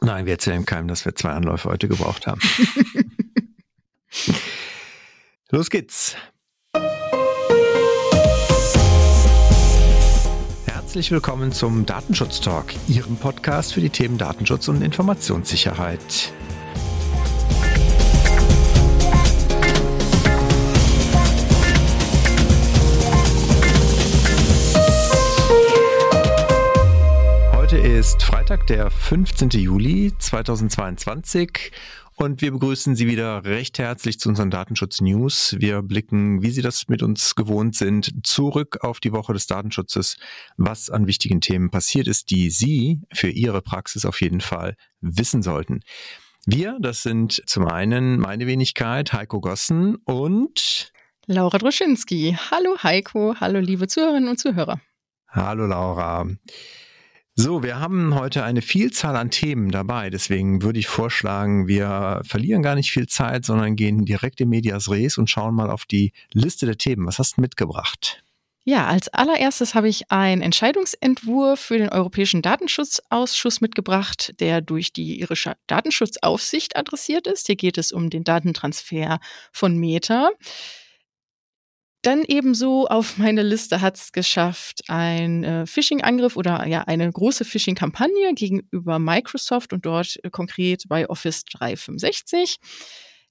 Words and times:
Nein, 0.00 0.26
wir 0.26 0.34
erzählen 0.34 0.66
keinem, 0.66 0.88
dass 0.88 1.04
wir 1.04 1.14
zwei 1.14 1.30
Anläufe 1.30 1.68
heute 1.68 1.88
gebraucht 1.88 2.26
haben. 2.26 2.40
Los 5.50 5.70
geht's. 5.70 6.16
Herzlich 10.66 11.10
willkommen 11.10 11.52
zum 11.52 11.86
Datenschutz 11.86 12.40
Talk, 12.40 12.66
Ihrem 12.88 13.16
Podcast 13.16 13.74
für 13.74 13.80
die 13.80 13.90
Themen 13.90 14.18
Datenschutz 14.18 14.68
und 14.68 14.82
Informationssicherheit. 14.82 16.32
Freitag, 28.54 28.66
der 28.68 28.90
15. 28.90 29.48
Juli 29.50 30.12
2022 30.16 31.72
und 32.14 32.40
wir 32.40 32.52
begrüßen 32.52 32.94
Sie 32.94 33.08
wieder 33.08 33.44
recht 33.44 33.80
herzlich 33.80 34.20
zu 34.20 34.28
unseren 34.28 34.52
Datenschutz-News. 34.52 35.56
Wir 35.58 35.82
blicken, 35.82 36.40
wie 36.40 36.50
Sie 36.50 36.62
das 36.62 36.86
mit 36.86 37.02
uns 37.02 37.34
gewohnt 37.34 37.74
sind, 37.74 38.12
zurück 38.24 38.78
auf 38.82 39.00
die 39.00 39.10
Woche 39.10 39.32
des 39.32 39.48
Datenschutzes, 39.48 40.18
was 40.56 40.88
an 40.88 41.08
wichtigen 41.08 41.40
Themen 41.40 41.70
passiert 41.70 42.06
ist, 42.06 42.30
die 42.30 42.48
Sie 42.48 43.00
für 43.12 43.28
Ihre 43.28 43.60
Praxis 43.60 44.04
auf 44.04 44.20
jeden 44.20 44.40
Fall 44.40 44.76
wissen 45.00 45.42
sollten. 45.42 45.80
Wir, 46.46 46.78
das 46.80 47.02
sind 47.02 47.42
zum 47.46 47.66
einen 47.66 48.20
meine 48.20 48.46
Wenigkeit, 48.46 49.12
Heiko 49.12 49.40
Gossen 49.40 49.96
und 50.04 50.92
Laura 51.26 51.58
Droschinski. 51.58 52.38
Hallo 52.52 52.76
Heiko, 52.84 53.34
hallo 53.40 53.58
liebe 53.58 53.88
Zuhörerinnen 53.88 54.28
und 54.28 54.38
Zuhörer. 54.38 54.80
Hallo 55.26 55.66
Laura. 55.66 56.28
So, 57.36 57.64
wir 57.64 57.80
haben 57.80 58.14
heute 58.14 58.44
eine 58.44 58.62
Vielzahl 58.62 59.16
an 59.16 59.28
Themen 59.28 59.72
dabei. 59.72 60.08
Deswegen 60.08 60.62
würde 60.62 60.78
ich 60.78 60.86
vorschlagen, 60.86 61.66
wir 61.66 62.20
verlieren 62.24 62.62
gar 62.62 62.76
nicht 62.76 62.92
viel 62.92 63.08
Zeit, 63.08 63.44
sondern 63.44 63.74
gehen 63.74 64.04
direkt 64.04 64.40
in 64.40 64.48
Medias 64.50 64.88
Res 64.88 65.18
und 65.18 65.28
schauen 65.28 65.56
mal 65.56 65.68
auf 65.68 65.84
die 65.84 66.12
Liste 66.32 66.64
der 66.64 66.78
Themen. 66.78 67.06
Was 67.06 67.18
hast 67.18 67.36
du 67.36 67.40
mitgebracht? 67.40 68.22
Ja, 68.62 68.86
als 68.86 69.08
allererstes 69.08 69.74
habe 69.74 69.88
ich 69.88 70.12
einen 70.12 70.42
Entscheidungsentwurf 70.42 71.58
für 71.58 71.76
den 71.76 71.88
Europäischen 71.88 72.40
Datenschutzausschuss 72.40 73.60
mitgebracht, 73.60 74.32
der 74.38 74.60
durch 74.60 74.92
die 74.92 75.20
irische 75.20 75.54
Datenschutzaufsicht 75.66 76.76
adressiert 76.76 77.26
ist. 77.26 77.48
Hier 77.48 77.56
geht 77.56 77.78
es 77.78 77.90
um 77.90 78.10
den 78.10 78.22
Datentransfer 78.22 79.18
von 79.50 79.76
Meta. 79.76 80.30
Dann 82.04 82.22
ebenso 82.22 82.86
auf 82.86 83.16
meine 83.16 83.42
Liste 83.42 83.80
hat 83.80 83.96
es 83.96 84.12
geschafft, 84.12 84.82
ein 84.88 85.42
äh, 85.42 85.66
Phishing-Angriff 85.66 86.36
oder 86.36 86.66
ja 86.66 86.82
eine 86.82 87.10
große 87.10 87.46
Phishing-Kampagne 87.46 88.34
gegenüber 88.34 88.98
Microsoft 88.98 89.72
und 89.72 89.86
dort 89.86 90.18
äh, 90.22 90.28
konkret 90.28 90.82
bei 90.86 91.08
Office 91.08 91.46
365. 91.46 92.58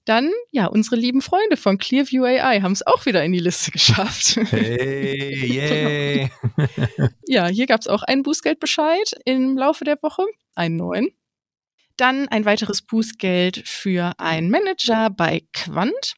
Dann, 0.04 0.32
ja, 0.50 0.66
unsere 0.66 0.96
lieben 0.96 1.22
Freunde 1.22 1.56
von 1.56 1.78
Clearview 1.78 2.24
AI 2.24 2.62
haben 2.62 2.72
es 2.72 2.84
auch 2.84 3.06
wieder 3.06 3.24
in 3.24 3.30
die 3.30 3.38
Liste 3.38 3.70
geschafft. 3.70 4.40
Hey, 4.50 5.46
yay! 5.46 6.30
ja, 7.28 7.46
hier 7.46 7.66
gab 7.66 7.80
es 7.80 7.86
auch 7.86 8.02
einen 8.02 8.24
Bußgeldbescheid 8.24 9.12
im 9.24 9.56
Laufe 9.56 9.84
der 9.84 10.02
Woche, 10.02 10.24
einen 10.56 10.76
neuen. 10.76 11.10
Dann 11.96 12.26
ein 12.26 12.44
weiteres 12.44 12.82
Bußgeld 12.82 13.62
für 13.68 14.14
einen 14.18 14.50
Manager 14.50 15.10
bei 15.10 15.42
Quant. 15.52 16.16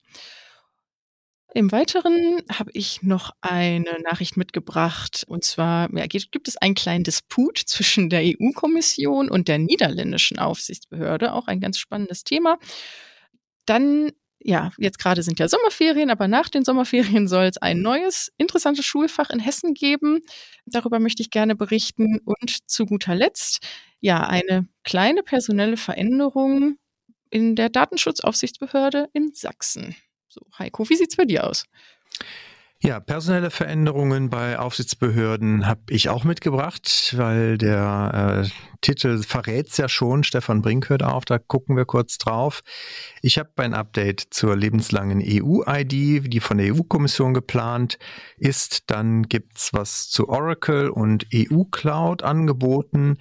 Im 1.56 1.72
Weiteren 1.72 2.42
habe 2.52 2.70
ich 2.74 3.02
noch 3.02 3.30
eine 3.40 3.98
Nachricht 4.04 4.36
mitgebracht. 4.36 5.24
Und 5.26 5.42
zwar 5.42 5.88
ja, 5.96 6.04
gibt 6.06 6.48
es 6.48 6.58
einen 6.58 6.74
kleinen 6.74 7.02
Disput 7.02 7.56
zwischen 7.56 8.10
der 8.10 8.20
EU-Kommission 8.22 9.30
und 9.30 9.48
der 9.48 9.56
niederländischen 9.56 10.38
Aufsichtsbehörde. 10.38 11.32
Auch 11.32 11.46
ein 11.46 11.60
ganz 11.60 11.78
spannendes 11.78 12.24
Thema. 12.24 12.58
Dann 13.64 14.10
ja, 14.38 14.70
jetzt 14.76 14.98
gerade 14.98 15.22
sind 15.22 15.38
ja 15.38 15.48
Sommerferien, 15.48 16.10
aber 16.10 16.28
nach 16.28 16.50
den 16.50 16.62
Sommerferien 16.62 17.26
soll 17.26 17.44
es 17.44 17.56
ein 17.56 17.80
neues, 17.80 18.30
interessantes 18.36 18.84
Schulfach 18.84 19.30
in 19.30 19.40
Hessen 19.40 19.72
geben. 19.72 20.20
Darüber 20.66 21.00
möchte 21.00 21.22
ich 21.22 21.30
gerne 21.30 21.56
berichten. 21.56 22.20
Und 22.26 22.68
zu 22.68 22.84
guter 22.84 23.14
Letzt, 23.14 23.66
ja, 24.00 24.26
eine 24.26 24.68
kleine 24.84 25.22
personelle 25.22 25.78
Veränderung 25.78 26.76
in 27.30 27.56
der 27.56 27.70
Datenschutzaufsichtsbehörde 27.70 29.08
in 29.14 29.32
Sachsen. 29.32 29.96
So, 30.36 30.46
Heiko, 30.58 30.88
wie 30.88 30.96
sieht's 30.96 31.16
bei 31.16 31.24
dir 31.24 31.44
aus? 31.44 31.64
Ja, 32.82 33.00
personelle 33.00 33.50
Veränderungen 33.50 34.28
bei 34.28 34.58
Aufsichtsbehörden 34.58 35.66
habe 35.66 35.80
ich 35.88 36.10
auch 36.10 36.24
mitgebracht, 36.24 37.14
weil 37.16 37.56
der 37.56 38.44
äh, 38.44 38.75
Titel 38.86 39.20
verrät 39.24 39.66
es 39.66 39.78
ja 39.78 39.88
schon. 39.88 40.22
Stefan 40.22 40.62
Brink 40.62 40.88
hört 40.90 41.02
auf, 41.02 41.24
da 41.24 41.38
gucken 41.38 41.76
wir 41.76 41.86
kurz 41.86 42.18
drauf. 42.18 42.62
Ich 43.20 43.36
habe 43.36 43.50
ein 43.56 43.74
Update 43.74 44.28
zur 44.30 44.54
lebenslangen 44.54 45.20
EU-ID, 45.20 46.32
die 46.32 46.38
von 46.38 46.58
der 46.58 46.72
EU-Kommission 46.72 47.34
geplant 47.34 47.98
ist. 48.38 48.88
Dann 48.88 49.24
gibt's 49.24 49.72
was 49.72 50.08
zu 50.08 50.28
Oracle 50.28 50.88
und 50.88 51.26
EU-Cloud 51.34 52.22
angeboten. 52.22 53.18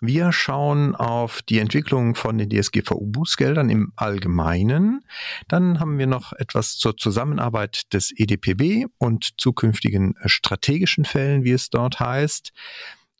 Wir 0.00 0.32
schauen 0.32 0.94
auf 0.94 1.42
die 1.42 1.58
Entwicklung 1.58 2.14
von 2.14 2.38
den 2.38 2.48
DSGVO-Bußgeldern 2.48 3.68
im 3.68 3.92
Allgemeinen. 3.96 5.04
Dann 5.46 5.78
haben 5.78 5.98
wir 5.98 6.06
noch 6.06 6.32
etwas 6.32 6.78
zur 6.78 6.96
Zusammenarbeit 6.96 7.92
des 7.92 8.14
EDPB 8.16 8.86
und 8.96 9.34
zukünftigen 9.36 10.14
strategischen 10.24 11.04
Fällen, 11.04 11.44
wie 11.44 11.52
es 11.52 11.68
dort 11.68 12.00
heißt. 12.00 12.54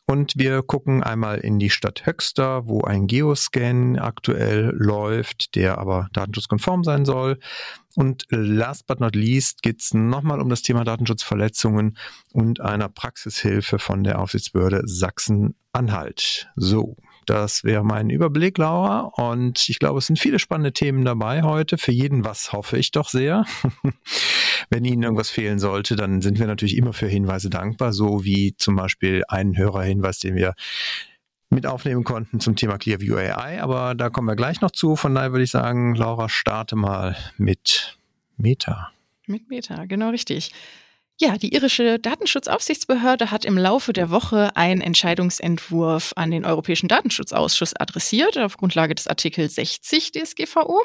Und 0.06 0.32
wir 0.36 0.62
gucken 0.62 1.02
einmal 1.02 1.38
in 1.38 1.58
die 1.58 1.70
Stadt 1.70 2.04
Höxter, 2.06 2.66
wo 2.66 2.82
ein 2.82 3.06
Geoscan 3.06 3.98
aktuell 3.98 4.74
läuft, 4.76 5.54
der 5.54 5.78
aber 5.78 6.08
datenschutzkonform 6.12 6.82
sein 6.84 7.04
soll. 7.04 7.38
Und 7.94 8.24
last 8.30 8.86
but 8.86 9.00
not 9.00 9.14
least 9.14 9.62
geht 9.62 9.80
es 9.80 9.94
nochmal 9.94 10.40
um 10.40 10.48
das 10.48 10.62
Thema 10.62 10.84
Datenschutzverletzungen 10.84 11.96
und 12.32 12.60
einer 12.60 12.88
Praxishilfe 12.88 13.78
von 13.78 14.02
der 14.02 14.18
Aufsichtsbehörde 14.18 14.82
Sachsen-Anhalt. 14.84 16.48
So, 16.56 16.96
das 17.26 17.62
wäre 17.62 17.84
mein 17.84 18.10
Überblick, 18.10 18.58
Laura. 18.58 19.12
Und 19.16 19.68
ich 19.68 19.78
glaube, 19.78 19.98
es 19.98 20.06
sind 20.06 20.18
viele 20.18 20.38
spannende 20.38 20.72
Themen 20.72 21.04
dabei 21.04 21.42
heute. 21.42 21.78
Für 21.78 21.92
jeden 21.92 22.24
was 22.24 22.52
hoffe 22.52 22.76
ich 22.76 22.90
doch 22.90 23.08
sehr. 23.08 23.44
Wenn 24.70 24.84
Ihnen 24.84 25.02
irgendwas 25.02 25.30
fehlen 25.30 25.58
sollte, 25.58 25.96
dann 25.96 26.20
sind 26.20 26.38
wir 26.38 26.46
natürlich 26.46 26.76
immer 26.76 26.92
für 26.92 27.06
Hinweise 27.06 27.50
dankbar, 27.50 27.92
so 27.92 28.24
wie 28.24 28.54
zum 28.56 28.76
Beispiel 28.76 29.22
einen 29.28 29.56
Hörerhinweis, 29.56 30.18
den 30.18 30.34
wir 30.34 30.54
mit 31.50 31.66
aufnehmen 31.66 32.02
konnten 32.04 32.40
zum 32.40 32.56
Thema 32.56 32.78
Clearview 32.78 33.16
AI. 33.16 33.62
Aber 33.62 33.94
da 33.94 34.10
kommen 34.10 34.26
wir 34.26 34.36
gleich 34.36 34.60
noch 34.60 34.70
zu. 34.70 34.96
Von 34.96 35.14
daher 35.14 35.32
würde 35.32 35.44
ich 35.44 35.50
sagen, 35.50 35.94
Laura, 35.94 36.28
starte 36.28 36.76
mal 36.76 37.16
mit 37.36 37.98
Meta. 38.36 38.90
Mit 39.26 39.48
Meta, 39.48 39.84
genau 39.84 40.10
richtig. 40.10 40.52
Ja, 41.20 41.36
die 41.36 41.54
irische 41.54 41.98
Datenschutzaufsichtsbehörde 42.00 43.30
hat 43.30 43.44
im 43.44 43.56
Laufe 43.56 43.92
der 43.92 44.10
Woche 44.10 44.56
einen 44.56 44.80
Entscheidungsentwurf 44.80 46.14
an 46.16 46.30
den 46.30 46.44
Europäischen 46.44 46.88
Datenschutzausschuss 46.88 47.76
adressiert, 47.76 48.38
auf 48.38 48.56
Grundlage 48.56 48.94
des 48.94 49.06
Artikel 49.06 49.48
60 49.48 50.10
DSGVO. 50.12 50.82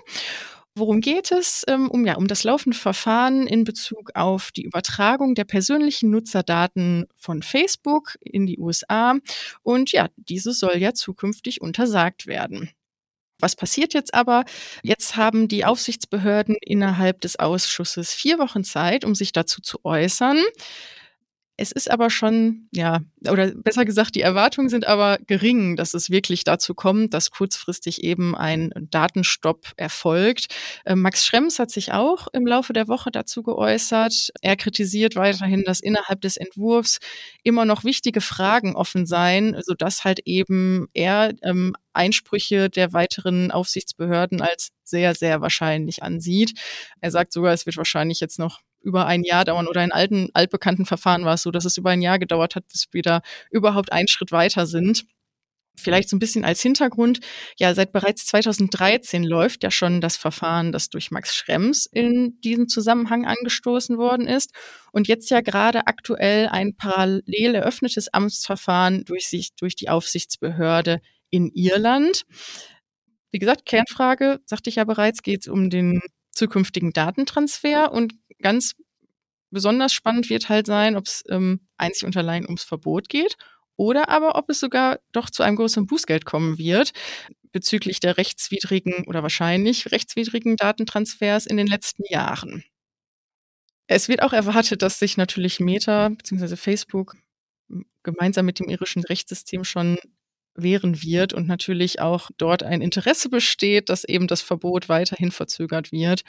Worum 0.78 1.02
geht 1.02 1.32
es? 1.32 1.64
Ähm, 1.68 1.90
um, 1.90 2.06
ja, 2.06 2.18
um 2.18 2.28
das 2.28 2.44
laufende 2.44 2.78
Verfahren 2.78 3.48
in 3.48 3.64
Bezug 3.64 4.12
auf 4.14 4.52
die 4.52 4.62
Übertragung 4.62 5.34
der 5.34 5.44
persönlichen 5.44 6.12
Nutzerdaten 6.12 7.08
von 7.16 7.42
Facebook 7.42 8.16
in 8.22 8.46
die 8.46 8.60
USA. 8.60 9.16
Und 9.64 9.92
ja, 9.92 10.10
diese 10.18 10.54
soll 10.54 10.78
ja 10.78 10.94
zukünftig 10.94 11.62
untersagt 11.62 12.28
werden. 12.28 12.70
Was 13.40 13.56
passiert 13.56 13.96
jetzt 13.96 14.14
aber? 14.14 14.46
Jetzt 14.84 15.16
haben 15.16 15.48
die 15.48 15.66
Aufsichtsbehörden 15.66 16.56
innerhalb 16.62 17.22
des 17.22 17.40
Ausschusses 17.40 18.14
vier 18.14 18.38
Wochen 18.38 18.64
Zeit, 18.64 19.04
um 19.04 19.16
sich 19.16 19.32
dazu 19.32 19.62
zu 19.62 19.84
äußern. 19.84 20.38
Es 21.60 21.72
ist 21.72 21.90
aber 21.90 22.12
schon, 22.12 22.68
ja, 22.72 23.02
oder 23.28 23.48
besser 23.48 23.84
gesagt, 23.84 24.14
die 24.14 24.22
Erwartungen 24.22 24.70
sind 24.70 24.86
aber 24.86 25.18
gering, 25.26 25.76
dass 25.76 25.96
es 25.96 26.12
wirklich 26.12 26.44
dazu 26.44 26.76
kommt, 26.76 27.16
dass 27.16 27.32
kurzfristig 27.32 28.04
eben 28.04 28.36
ein 28.36 28.72
Datenstopp 28.92 29.74
erfolgt. 29.76 30.54
Äh, 30.86 30.96
Max 30.96 31.26
Schrems 31.26 31.58
hat 31.58 31.72
sich 31.72 31.94
auch 31.94 32.28
im 32.32 32.46
Laufe 32.46 32.74
der 32.74 32.88
Woche 32.88 33.10
dazu 33.10 33.42
geäußert. 33.42 34.30
Er 34.42 34.56
kritisiert 34.56 35.16
weiterhin, 35.16 35.64
dass 35.64 35.80
innerhalb 35.80 36.22
des 36.22 36.38
Entwurfs 36.38 37.00
immer 37.42 37.66
noch 37.66 37.84
wichtige 37.84 38.22
Fragen 38.22 38.76
offen 38.76 39.08
seien, 39.08 39.60
sodass 39.64 40.04
halt 40.04 40.20
eben 40.26 40.88
er 40.94 41.34
ähm, 41.42 41.74
Einsprüche 41.94 42.70
der 42.70 42.94
weiteren 42.94 43.50
Aufsichtsbehörden 43.52 44.42
als 44.42 44.70
sehr, 44.84 45.16
sehr 45.16 45.42
wahrscheinlich 45.42 46.04
ansieht. 46.04 46.54
Er 47.02 47.10
sagt 47.10 47.34
sogar, 47.34 47.54
es 47.54 47.66
wird 47.66 47.78
wahrscheinlich 47.78 48.20
jetzt 48.20 48.38
noch 48.38 48.62
über 48.88 49.06
ein 49.06 49.24
Jahr 49.24 49.44
dauern 49.44 49.68
oder 49.68 49.84
in 49.84 49.92
alten, 49.92 50.30
altbekannten 50.34 50.86
Verfahren 50.86 51.26
war 51.26 51.34
es 51.34 51.42
so, 51.44 51.52
dass 51.52 51.66
es 51.66 51.78
über 51.78 51.90
ein 51.90 52.02
Jahr 52.02 52.20
gedauert 52.20 52.56
hat, 52.56 52.68
bis 52.70 52.88
wir 52.92 53.02
da 53.02 53.22
überhaupt 53.52 53.92
einen 53.92 54.08
Schritt 54.08 54.32
weiter 54.32 54.66
sind. 54.66 55.06
Vielleicht 55.76 56.10
so 56.10 56.16
ein 56.16 56.20
bisschen 56.20 56.46
als 56.46 56.62
Hintergrund. 56.62 57.20
Ja, 57.58 57.76
seit 57.76 57.92
bereits 57.92 58.26
2013 58.28 59.26
läuft 59.26 59.64
ja 59.64 59.72
schon 59.72 60.00
das 60.00 60.16
Verfahren, 60.16 60.72
das 60.72 60.90
durch 60.90 61.12
Max 61.12 61.36
Schrems 61.36 61.86
in 61.86 62.40
diesem 62.42 62.70
Zusammenhang 62.70 63.26
angestoßen 63.28 63.98
worden 63.98 64.26
ist. 64.26 64.54
Und 64.92 65.10
jetzt 65.10 65.30
ja 65.30 65.42
gerade 65.42 65.86
aktuell 65.86 66.48
ein 66.48 66.76
parallel 66.76 67.56
eröffnetes 67.56 68.12
Amtsverfahren 68.12 69.04
durch 69.04 69.28
sich, 69.28 69.54
durch 69.56 69.76
die 69.76 69.90
Aufsichtsbehörde 69.90 71.02
in 71.30 71.52
Irland. 71.52 72.24
Wie 73.32 73.40
gesagt, 73.40 73.66
Kernfrage, 73.66 74.40
sagte 74.46 74.70
ich 74.70 74.78
ja 74.78 74.86
bereits, 74.86 75.22
geht 75.22 75.42
es 75.42 75.48
um 75.48 75.70
den 75.70 76.02
zukünftigen 76.38 76.94
Datentransfer 76.94 77.92
und 77.92 78.14
ganz 78.42 78.76
besonders 79.52 79.94
spannend 79.94 80.30
wird 80.30 80.50
halt 80.50 80.68
sein, 80.68 80.96
ob 80.96 81.06
es 81.06 81.24
ähm, 81.30 81.62
einzig 81.78 82.06
und 82.06 82.18
allein 82.18 82.46
ums 82.46 82.64
Verbot 82.64 83.10
geht 83.10 83.38
oder 83.76 84.10
aber 84.10 84.36
ob 84.36 84.50
es 84.50 84.60
sogar 84.60 85.00
doch 85.12 85.30
zu 85.30 85.44
einem 85.44 85.56
größeren 85.56 85.88
Bußgeld 85.88 86.26
kommen 86.26 86.58
wird 86.58 86.92
bezüglich 87.52 88.00
der 88.00 88.18
rechtswidrigen 88.18 89.06
oder 89.08 89.24
wahrscheinlich 89.24 89.92
rechtswidrigen 89.92 90.58
Datentransfers 90.58 91.46
in 91.46 91.58
den 91.58 91.68
letzten 91.68 92.04
Jahren. 92.10 92.64
Es 93.88 94.10
wird 94.10 94.22
auch 94.22 94.34
erwartet, 94.34 94.82
dass 94.82 95.00
sich 95.00 95.16
natürlich 95.18 95.60
Meta 95.60 96.10
bzw. 96.10 96.58
Facebook 96.58 97.16
gemeinsam 98.04 98.46
mit 98.46 98.60
dem 98.60 98.70
irischen 98.70 99.04
Rechtssystem 99.04 99.64
schon 99.64 99.98
wehren 100.56 101.02
wird 101.02 101.34
und 101.34 101.48
natürlich 101.48 102.02
auch 102.02 102.30
dort 102.38 102.64
ein 102.64 102.82
Interesse 102.82 103.30
besteht, 103.30 103.90
dass 103.90 104.04
eben 104.04 104.28
das 104.28 104.42
Verbot 104.42 104.90
weiterhin 104.90 105.32
verzögert 105.32 105.92
wird. 105.92 106.24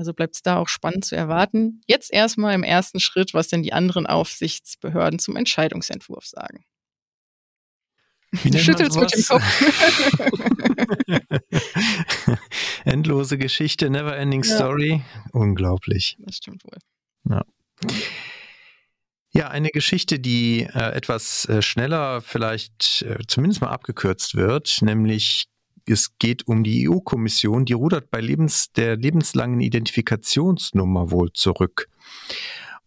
Also 0.00 0.14
bleibt 0.14 0.34
es 0.34 0.40
da 0.40 0.56
auch 0.56 0.68
spannend 0.68 1.04
zu 1.04 1.14
erwarten. 1.14 1.82
Jetzt 1.86 2.10
erstmal 2.10 2.54
im 2.54 2.62
ersten 2.62 3.00
Schritt, 3.00 3.34
was 3.34 3.48
denn 3.48 3.62
die 3.62 3.74
anderen 3.74 4.06
Aufsichtsbehörden 4.06 5.18
zum 5.18 5.36
Entscheidungsentwurf 5.36 6.24
sagen. 6.24 6.64
Du 8.44 8.58
schüttelst 8.58 8.98
mit 8.98 9.14
dem 9.14 9.22
Kopf. 9.24 9.44
Endlose 12.86 13.36
Geschichte, 13.36 13.90
never 13.90 14.16
ending 14.16 14.42
ja. 14.42 14.54
story. 14.54 15.02
Unglaublich. 15.32 16.16
Das 16.20 16.36
stimmt 16.36 16.64
wohl. 16.64 16.78
Ja. 17.28 17.44
Ja, 19.32 19.48
eine 19.48 19.68
Geschichte, 19.68 20.18
die 20.18 20.62
äh, 20.62 20.92
etwas 20.94 21.44
äh, 21.44 21.60
schneller 21.60 22.22
vielleicht 22.22 23.02
äh, 23.02 23.18
zumindest 23.28 23.60
mal 23.60 23.68
abgekürzt 23.68 24.34
wird, 24.34 24.78
nämlich 24.80 25.49
es 25.86 26.18
geht 26.18 26.46
um 26.46 26.64
die 26.64 26.88
EU-Kommission, 26.88 27.64
die 27.64 27.72
rudert 27.72 28.10
bei 28.10 28.20
Lebens, 28.20 28.72
der 28.72 28.96
lebenslangen 28.96 29.60
Identifikationsnummer 29.60 31.10
wohl 31.10 31.32
zurück. 31.32 31.88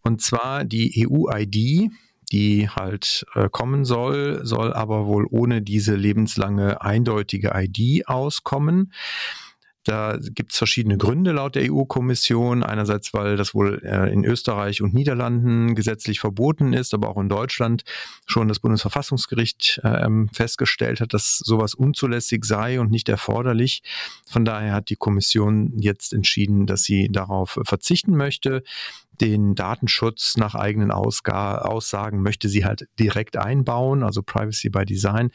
Und 0.02 0.20
zwar 0.20 0.64
die 0.64 1.06
EU-ID, 1.06 1.90
die 2.32 2.68
halt 2.68 3.24
äh, 3.34 3.48
kommen 3.48 3.84
soll, 3.84 4.40
soll 4.44 4.72
aber 4.72 5.06
wohl 5.06 5.26
ohne 5.30 5.62
diese 5.62 5.94
lebenslange 5.94 6.80
eindeutige 6.82 7.52
ID 7.54 8.08
auskommen. 8.08 8.92
Da 9.84 10.16
gibt 10.18 10.52
es 10.52 10.58
verschiedene 10.58 10.96
Gründe 10.96 11.32
laut 11.32 11.54
der 11.54 11.70
EU-Kommission. 11.70 12.62
Einerseits, 12.62 13.12
weil 13.12 13.36
das 13.36 13.54
wohl 13.54 13.82
äh, 13.84 14.10
in 14.10 14.24
Österreich 14.24 14.80
und 14.80 14.94
Niederlanden 14.94 15.74
gesetzlich 15.74 16.20
verboten 16.20 16.72
ist, 16.72 16.94
aber 16.94 17.10
auch 17.10 17.18
in 17.18 17.28
Deutschland 17.28 17.84
schon 18.26 18.48
das 18.48 18.60
Bundesverfassungsgericht 18.60 19.80
äh, 19.84 20.08
festgestellt 20.32 21.00
hat, 21.00 21.12
dass 21.12 21.38
sowas 21.38 21.74
unzulässig 21.74 22.46
sei 22.46 22.80
und 22.80 22.90
nicht 22.90 23.10
erforderlich. 23.10 23.82
Von 24.26 24.46
daher 24.46 24.72
hat 24.72 24.88
die 24.88 24.96
Kommission 24.96 25.78
jetzt 25.78 26.14
entschieden, 26.14 26.66
dass 26.66 26.84
sie 26.84 27.10
darauf 27.12 27.58
verzichten 27.64 28.16
möchte. 28.16 28.62
Den 29.20 29.54
Datenschutz 29.54 30.36
nach 30.38 30.54
eigenen 30.54 30.90
Aussagen 30.90 32.22
möchte 32.22 32.48
sie 32.48 32.64
halt 32.64 32.88
direkt 32.98 33.36
einbauen, 33.36 34.02
also 34.02 34.22
Privacy 34.22 34.70
by 34.70 34.84
Design. 34.84 35.30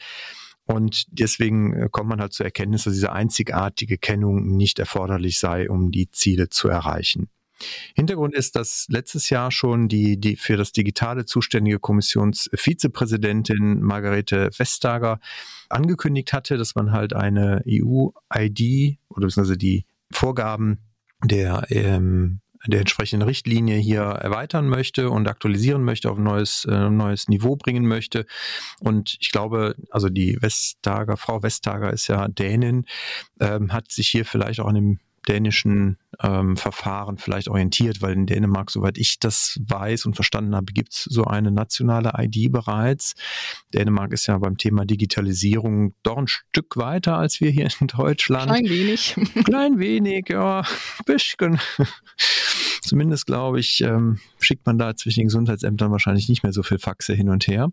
Und 0.70 1.06
deswegen 1.08 1.72
äh, 1.72 1.88
kommt 1.90 2.08
man 2.08 2.20
halt 2.20 2.32
zur 2.32 2.46
Erkenntnis, 2.46 2.84
dass 2.84 2.94
diese 2.94 3.10
einzigartige 3.10 3.98
Kennung 3.98 4.56
nicht 4.56 4.78
erforderlich 4.78 5.40
sei, 5.40 5.68
um 5.68 5.90
die 5.90 6.12
Ziele 6.12 6.48
zu 6.48 6.68
erreichen. 6.68 7.28
Hintergrund 7.94 8.34
ist, 8.34 8.54
dass 8.54 8.86
letztes 8.88 9.30
Jahr 9.30 9.50
schon 9.50 9.88
die, 9.88 10.18
die 10.18 10.36
für 10.36 10.56
das 10.56 10.70
Digitale 10.70 11.26
zuständige 11.26 11.80
Kommissionsvizepräsidentin 11.80 13.82
Margarete 13.82 14.50
Vestager 14.56 15.18
angekündigt 15.68 16.32
hatte, 16.32 16.56
dass 16.56 16.76
man 16.76 16.92
halt 16.92 17.14
eine 17.14 17.62
EU-ID 17.66 18.98
oder 19.08 19.26
beziehungsweise 19.26 19.58
die 19.58 19.86
Vorgaben 20.12 20.78
der 21.24 21.66
ähm, 21.70 22.40
der 22.66 22.80
entsprechenden 22.80 23.26
Richtlinie 23.26 23.76
hier 23.76 24.02
erweitern 24.02 24.68
möchte 24.68 25.10
und 25.10 25.28
aktualisieren 25.28 25.82
möchte, 25.82 26.10
auf 26.10 26.18
ein 26.18 26.24
neues, 26.24 26.66
äh, 26.66 26.90
neues 26.90 27.28
Niveau 27.28 27.56
bringen 27.56 27.86
möchte. 27.86 28.26
Und 28.80 29.16
ich 29.20 29.30
glaube, 29.30 29.74
also 29.90 30.08
die 30.08 30.36
Vestager, 30.40 31.16
Frau 31.16 31.42
Vestager 31.42 31.92
ist 31.92 32.08
ja 32.08 32.28
Dänin, 32.28 32.84
ähm, 33.40 33.72
hat 33.72 33.90
sich 33.90 34.08
hier 34.08 34.24
vielleicht 34.24 34.60
auch 34.60 34.66
an 34.66 34.74
dem 34.74 35.00
dänischen 35.28 35.98
ähm, 36.22 36.56
Verfahren 36.56 37.18
vielleicht 37.18 37.48
orientiert, 37.48 38.02
weil 38.02 38.12
in 38.14 38.26
Dänemark, 38.26 38.70
soweit 38.70 38.98
ich 38.98 39.18
das 39.18 39.60
weiß 39.66 40.06
und 40.06 40.14
verstanden 40.14 40.54
habe, 40.54 40.72
gibt 40.72 40.92
es 40.94 41.04
so 41.04 41.24
eine 41.24 41.50
nationale 41.50 42.12
ID 42.16 42.50
bereits. 42.50 43.14
Dänemark 43.74 44.12
ist 44.12 44.26
ja 44.26 44.38
beim 44.38 44.56
Thema 44.56 44.84
Digitalisierung 44.84 45.94
doch 46.02 46.16
ein 46.16 46.26
Stück 46.26 46.76
weiter 46.76 47.16
als 47.16 47.40
wir 47.40 47.50
hier 47.50 47.68
in 47.80 47.86
Deutschland. 47.86 48.50
Klein 48.50 48.68
wenig. 48.68 49.16
Klein 49.44 49.78
wenig, 49.78 50.28
ja, 50.28 50.64
bisschen. 51.06 51.60
Zumindest 52.82 53.26
glaube 53.26 53.60
ich, 53.60 53.82
ähm, 53.82 54.18
schickt 54.40 54.66
man 54.66 54.78
da 54.78 54.96
zwischen 54.96 55.20
den 55.20 55.26
Gesundheitsämtern 55.28 55.90
wahrscheinlich 55.92 56.28
nicht 56.28 56.42
mehr 56.42 56.52
so 56.52 56.62
viel 56.62 56.78
Faxe 56.78 57.14
hin 57.14 57.28
und 57.28 57.46
her 57.46 57.70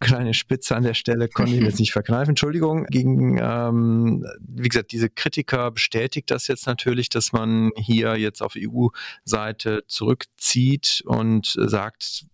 kleine 0.00 0.34
Spitze 0.34 0.76
an 0.76 0.82
der 0.82 0.94
Stelle 0.94 1.28
konnte 1.28 1.54
ich 1.54 1.62
jetzt 1.62 1.80
nicht 1.80 1.92
verkneifen. 1.92 2.30
Entschuldigung, 2.30 2.84
gegen, 2.86 3.38
ähm, 3.40 4.24
wie 4.40 4.68
gesagt, 4.68 4.92
diese 4.92 5.08
Kritiker 5.10 5.70
bestätigt 5.70 6.30
das 6.30 6.46
jetzt 6.48 6.66
natürlich, 6.66 7.08
dass 7.08 7.32
man 7.32 7.70
hier 7.76 8.16
jetzt 8.16 8.42
auf 8.42 8.54
EU-Seite 8.56 9.84
zurückzieht 9.86 11.02
und 11.06 11.54
sagt, 11.56 12.26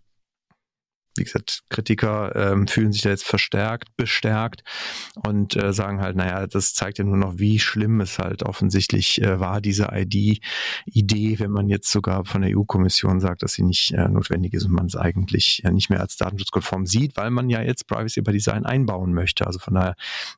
wie 1.17 1.25
gesagt, 1.25 1.63
Kritiker 1.69 2.35
ähm, 2.35 2.67
fühlen 2.67 2.93
sich 2.93 3.03
da 3.03 3.11
jetzt 3.11 3.25
verstärkt, 3.25 3.97
bestärkt 3.97 4.65
und 5.27 5.57
äh, 5.57 5.73
sagen 5.73 6.01
halt, 6.01 6.17
naja, 6.17 6.47
das 6.47 6.75
zeigt 6.75 6.99
ja 6.99 7.05
nur 7.05 7.17
noch, 7.17 7.39
wie 7.39 7.59
schlimm 7.59 8.01
es 8.01 8.19
halt 8.19 8.43
offensichtlich 8.43 9.23
äh, 9.23 9.39
war, 9.39 9.61
diese 9.61 9.89
ID-Idee, 9.93 11.39
wenn 11.39 11.51
man 11.51 11.69
jetzt 11.69 11.91
sogar 11.91 12.25
von 12.25 12.43
der 12.43 12.57
EU-Kommission 12.57 13.21
sagt, 13.21 13.43
dass 13.43 13.53
sie 13.53 13.63
nicht 13.63 13.93
äh, 13.93 14.09
notwendig 14.09 14.55
ist 14.55 14.65
und 14.65 14.73
man 14.73 14.87
es 14.87 14.97
eigentlich 14.97 15.63
ja 15.65 15.71
nicht 15.71 15.91
mehr 15.91 16.01
als 16.01 16.17
datenschutzkonform 16.17 16.87
sieht, 16.87 17.17
weil 17.17 17.31
man 17.31 17.49
ja 17.49 17.63
jetzt 17.63 17.87
Privacy 17.87 18.21
by 18.23 18.33
Design 18.33 18.65
einbauen 18.65 19.13
möchte. 19.13 19.47
Also 19.47 19.59
von 19.59 19.75
daher, 19.75 19.95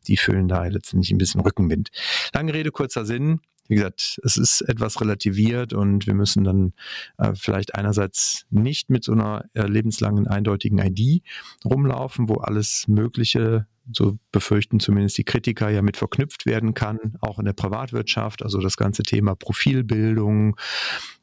die 0.06 0.16
fühlen 0.16 0.48
da 0.48 0.64
letztendlich 0.64 1.10
ein 1.10 1.18
bisschen 1.18 1.40
Rückenwind. 1.40 1.90
Lange 2.34 2.52
Rede, 2.52 2.70
kurzer 2.70 3.04
Sinn 3.04 3.40
wie 3.68 3.76
gesagt, 3.76 4.20
es 4.24 4.36
ist 4.36 4.62
etwas 4.62 5.00
relativiert 5.00 5.72
und 5.72 6.06
wir 6.06 6.14
müssen 6.14 6.44
dann 6.44 6.72
äh, 7.18 7.32
vielleicht 7.34 7.74
einerseits 7.74 8.46
nicht 8.50 8.90
mit 8.90 9.04
so 9.04 9.12
einer 9.12 9.44
äh, 9.54 9.66
lebenslangen 9.66 10.26
eindeutigen 10.26 10.78
ID 10.78 11.22
rumlaufen, 11.64 12.28
wo 12.28 12.36
alles 12.36 12.86
Mögliche 12.88 13.66
so 13.92 14.18
befürchten 14.32 14.80
zumindest 14.80 15.16
die 15.18 15.24
Kritiker 15.24 15.70
ja 15.70 15.82
mit 15.82 15.96
verknüpft 15.96 16.46
werden 16.46 16.74
kann, 16.74 16.98
auch 17.20 17.38
in 17.38 17.44
der 17.44 17.52
Privatwirtschaft. 17.52 18.42
Also 18.42 18.60
das 18.60 18.76
ganze 18.76 19.02
Thema 19.02 19.36
Profilbildung, 19.36 20.56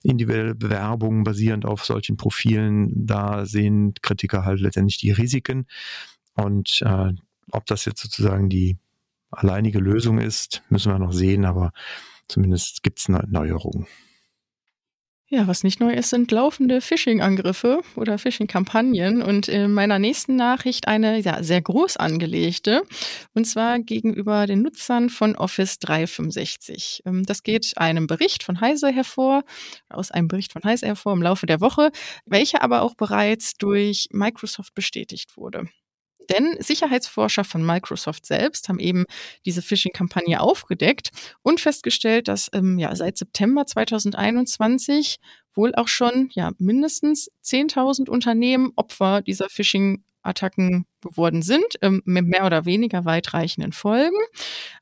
individuelle 0.01 0.55
Bewerbung 0.55 1.23
basierend 1.23 1.65
auf 1.65 1.83
solchen 1.83 2.15
Profilen, 2.17 3.05
da 3.05 3.45
sehen 3.45 3.93
Kritiker 4.01 4.45
halt 4.45 4.61
letztendlich 4.61 4.97
die 4.97 5.11
Risiken. 5.11 5.67
Und 6.35 6.81
äh, 6.83 7.11
ob 7.51 7.65
das 7.65 7.85
jetzt 7.85 8.01
sozusagen 8.01 8.49
die 8.49 8.77
alleinige 9.31 9.79
Lösung 9.79 10.19
ist, 10.19 10.63
müssen 10.69 10.91
wir 10.91 10.99
noch 10.99 11.13
sehen, 11.13 11.45
aber 11.45 11.73
Zumindest 12.27 12.83
gibt 12.83 12.99
es 12.99 13.09
Neuerungen. 13.09 13.87
Ja, 15.33 15.47
was 15.47 15.63
nicht 15.63 15.79
neu 15.79 15.91
ist, 15.91 16.11
sind 16.11 16.29
laufende 16.31 16.79
Phishing-Angriffe 16.79 17.81
oder 17.95 18.19
Phishing-Kampagnen 18.19 19.23
und 19.23 19.47
in 19.47 19.73
meiner 19.73 19.97
nächsten 19.97 20.35
Nachricht 20.35 20.87
eine 20.87 21.19
ja, 21.21 21.41
sehr 21.41 21.59
groß 21.59 21.97
angelegte 21.97 22.83
und 23.33 23.45
zwar 23.45 23.79
gegenüber 23.79 24.45
den 24.45 24.61
Nutzern 24.61 25.09
von 25.09 25.35
Office 25.35 25.79
365. 25.79 27.01
Ähm, 27.07 27.23
das 27.25 27.41
geht 27.41 27.73
einem 27.77 28.05
Bericht 28.05 28.43
von 28.43 28.61
Heise 28.61 28.89
hervor, 28.89 29.43
aus 29.89 30.11
einem 30.11 30.27
Bericht 30.27 30.53
von 30.53 30.63
Heise 30.63 30.85
hervor 30.85 31.13
im 31.13 31.23
Laufe 31.23 31.47
der 31.47 31.61
Woche, 31.61 31.89
welcher 32.27 32.61
aber 32.61 32.83
auch 32.83 32.93
bereits 32.93 33.55
durch 33.55 34.09
Microsoft 34.11 34.75
bestätigt 34.75 35.35
wurde. 35.35 35.67
Denn 36.29 36.55
Sicherheitsforscher 36.59 37.43
von 37.43 37.65
Microsoft 37.65 38.25
selbst 38.25 38.69
haben 38.69 38.79
eben 38.79 39.05
diese 39.45 39.61
Phishing-Kampagne 39.61 40.39
aufgedeckt 40.39 41.09
und 41.41 41.59
festgestellt, 41.59 42.27
dass 42.27 42.49
ähm, 42.53 42.77
ja, 42.79 42.95
seit 42.95 43.17
September 43.17 43.65
2021 43.65 45.17
wohl 45.53 45.75
auch 45.75 45.87
schon 45.87 46.29
ja, 46.33 46.51
mindestens 46.57 47.29
10.000 47.43 48.09
Unternehmen 48.09 48.71
Opfer 48.75 49.21
dieser 49.21 49.49
Phishing 49.49 50.03
Geworden 51.03 51.41
sind, 51.41 51.77
ähm, 51.81 52.01
mit 52.05 52.25
mehr 52.25 52.45
oder 52.45 52.65
weniger 52.65 53.05
weitreichenden 53.05 53.71
Folgen. 53.71 54.17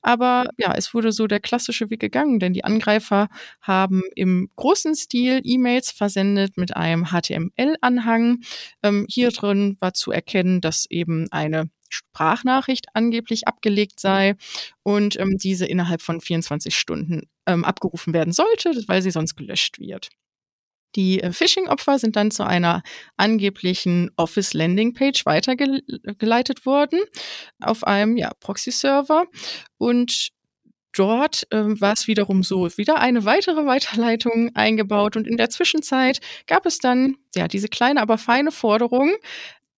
Aber 0.02 0.46
ja, 0.58 0.74
es 0.76 0.94
wurde 0.94 1.12
so 1.12 1.28
der 1.28 1.40
klassische 1.40 1.90
Weg 1.90 2.00
gegangen, 2.00 2.40
denn 2.40 2.54
die 2.54 2.64
Angreifer 2.64 3.28
haben 3.62 4.04
im 4.16 4.50
großen 4.56 4.96
Stil 4.96 5.42
E-Mails 5.44 5.92
versendet 5.92 6.58
mit 6.58 6.76
einem 6.76 7.08
HTML-Anhang. 7.08 8.40
Ähm, 8.84 9.06
hier 9.10 9.32
drin 9.32 9.78
war 9.80 9.94
zu 9.94 10.12
erkennen, 10.12 10.62
dass 10.62 10.86
eben 10.90 11.32
eine 11.32 11.70
Sprachnachricht 11.90 12.88
angeblich 12.94 13.48
abgelegt 13.48 14.00
sei 14.00 14.36
und 14.84 15.20
ähm, 15.20 15.38
diese 15.38 15.66
innerhalb 15.66 16.02
von 16.02 16.22
24 16.22 16.76
Stunden 16.76 17.30
ähm, 17.46 17.66
abgerufen 17.66 18.14
werden 18.14 18.34
sollte, 18.34 18.72
weil 18.88 19.02
sie 19.02 19.12
sonst 19.12 19.36
gelöscht 19.36 19.80
wird. 19.80 20.10
Die 20.96 21.22
äh, 21.22 21.32
Phishing-Opfer 21.32 22.00
sind 22.00 22.16
dann 22.16 22.32
zu 22.32 22.44
einer 22.44 22.84
angeblichen 23.18 24.12
Office-Landing-Page 24.18 25.26
weitergeleitet 25.26 26.66
worden 26.66 27.00
auf 27.62 27.84
einem 27.86 28.18
ja, 28.18 28.32
Proxy-Server. 28.40 29.26
Und 29.78 30.30
dort 30.94 31.48
äh, 31.52 31.80
war 31.80 31.94
es 31.94 32.08
wiederum 32.08 32.44
so, 32.44 32.70
wieder 32.78 33.00
eine 33.00 33.26
weitere 33.26 33.66
Weiterleitung 33.66 34.52
eingebaut. 34.56 35.16
Und 35.16 35.28
in 35.28 35.38
der 35.38 35.50
Zwischenzeit 35.50 36.20
gab 36.48 36.66
es 36.66 36.80
dann 36.80 37.18
ja 37.36 37.48
diese 37.48 37.68
kleine, 37.68 38.02
aber 38.02 38.18
feine 38.18 38.52
Forderung, 38.52 39.12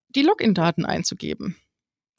die 0.10 0.24
Login-Daten 0.24 0.86
einzugeben. 0.86 1.56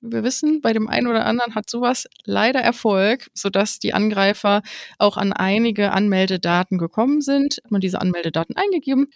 Wir 0.07 0.23
wissen, 0.23 0.61
bei 0.61 0.75
dem 0.75 0.87
einen 0.87 1.07
oder 1.07 1.25
anderen 1.25 1.55
hat 1.55 1.71
sowas 1.71 2.07
leider 2.25 2.61
Erfolg, 2.61 3.31
sodass 3.33 3.79
die 3.79 3.95
Angreifer 3.95 4.61
auch 4.99 5.17
an 5.17 5.33
einige 5.33 5.93
Anmeldedaten 5.93 6.77
gekommen 6.77 7.23
sind. 7.23 7.61
Hat 7.65 7.71
man 7.71 7.81
diese 7.81 8.03
Anmeldedaten 8.03 8.55
eingegeben, 8.55 9.09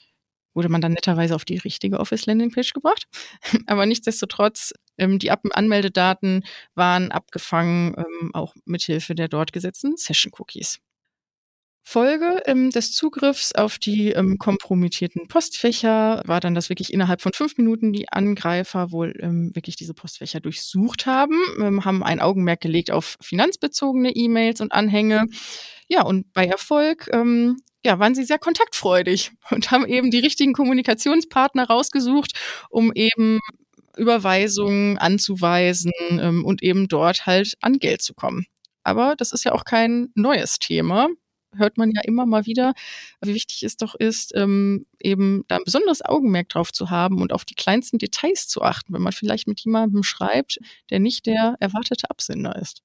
wurde 0.54 0.70
man 0.70 0.80
dann 0.80 0.92
netterweise 0.92 1.34
auf 1.34 1.44
die 1.44 1.58
richtige 1.58 2.00
Office-Landing-Page 2.00 2.72
gebracht. 2.72 3.04
Aber 3.66 3.84
nichtsdestotrotz, 3.84 4.72
ähm, 4.96 5.18
die 5.18 5.30
Anmeldedaten 5.30 6.44
waren 6.74 7.12
abgefangen, 7.12 7.94
ähm, 7.98 8.30
auch 8.32 8.54
mithilfe 8.64 9.14
der 9.14 9.28
dort 9.28 9.52
gesetzten 9.52 9.98
Session-Cookies. 9.98 10.80
Folge 11.90 12.42
ähm, 12.44 12.68
des 12.68 12.92
Zugriffs 12.92 13.54
auf 13.54 13.78
die 13.78 14.10
ähm, 14.10 14.36
kompromittierten 14.36 15.26
Postfächer 15.26 16.22
war 16.26 16.38
dann, 16.38 16.54
dass 16.54 16.68
wirklich 16.68 16.92
innerhalb 16.92 17.22
von 17.22 17.32
fünf 17.32 17.56
Minuten 17.56 17.94
die 17.94 18.10
Angreifer 18.10 18.92
wohl 18.92 19.14
ähm, 19.20 19.54
wirklich 19.54 19.74
diese 19.76 19.94
Postfächer 19.94 20.40
durchsucht 20.40 21.06
haben, 21.06 21.40
ähm, 21.58 21.86
haben 21.86 22.02
ein 22.02 22.20
Augenmerk 22.20 22.60
gelegt 22.60 22.90
auf 22.90 23.16
finanzbezogene 23.22 24.10
E-Mails 24.10 24.60
und 24.60 24.70
Anhänge. 24.70 25.28
Ja, 25.88 26.02
und 26.02 26.30
bei 26.34 26.44
Erfolg 26.44 27.08
ähm, 27.10 27.56
ja, 27.82 27.98
waren 27.98 28.14
sie 28.14 28.24
sehr 28.24 28.38
kontaktfreudig 28.38 29.30
und 29.50 29.70
haben 29.70 29.86
eben 29.86 30.10
die 30.10 30.20
richtigen 30.20 30.52
Kommunikationspartner 30.52 31.68
rausgesucht, 31.68 32.32
um 32.68 32.92
eben 32.92 33.40
Überweisungen 33.96 34.98
anzuweisen 34.98 35.92
ähm, 36.10 36.44
und 36.44 36.62
eben 36.62 36.86
dort 36.86 37.24
halt 37.24 37.54
an 37.62 37.78
Geld 37.78 38.02
zu 38.02 38.12
kommen. 38.12 38.44
Aber 38.82 39.16
das 39.16 39.32
ist 39.32 39.44
ja 39.44 39.52
auch 39.52 39.64
kein 39.64 40.08
neues 40.14 40.58
Thema 40.58 41.08
hört 41.56 41.78
man 41.78 41.90
ja 41.90 42.02
immer 42.04 42.26
mal 42.26 42.46
wieder, 42.46 42.74
wie 43.22 43.34
wichtig 43.34 43.62
es 43.62 43.76
doch 43.76 43.94
ist, 43.94 44.32
ähm, 44.34 44.86
eben 45.00 45.44
da 45.48 45.56
ein 45.56 45.64
besonderes 45.64 46.04
Augenmerk 46.04 46.48
drauf 46.48 46.72
zu 46.72 46.90
haben 46.90 47.20
und 47.20 47.32
auf 47.32 47.44
die 47.44 47.54
kleinsten 47.54 47.98
Details 47.98 48.48
zu 48.48 48.62
achten, 48.62 48.92
wenn 48.92 49.02
man 49.02 49.12
vielleicht 49.12 49.48
mit 49.48 49.60
jemandem 49.60 50.02
schreibt, 50.02 50.58
der 50.90 51.00
nicht 51.00 51.26
der 51.26 51.56
erwartete 51.60 52.10
Absender 52.10 52.56
ist. 52.56 52.82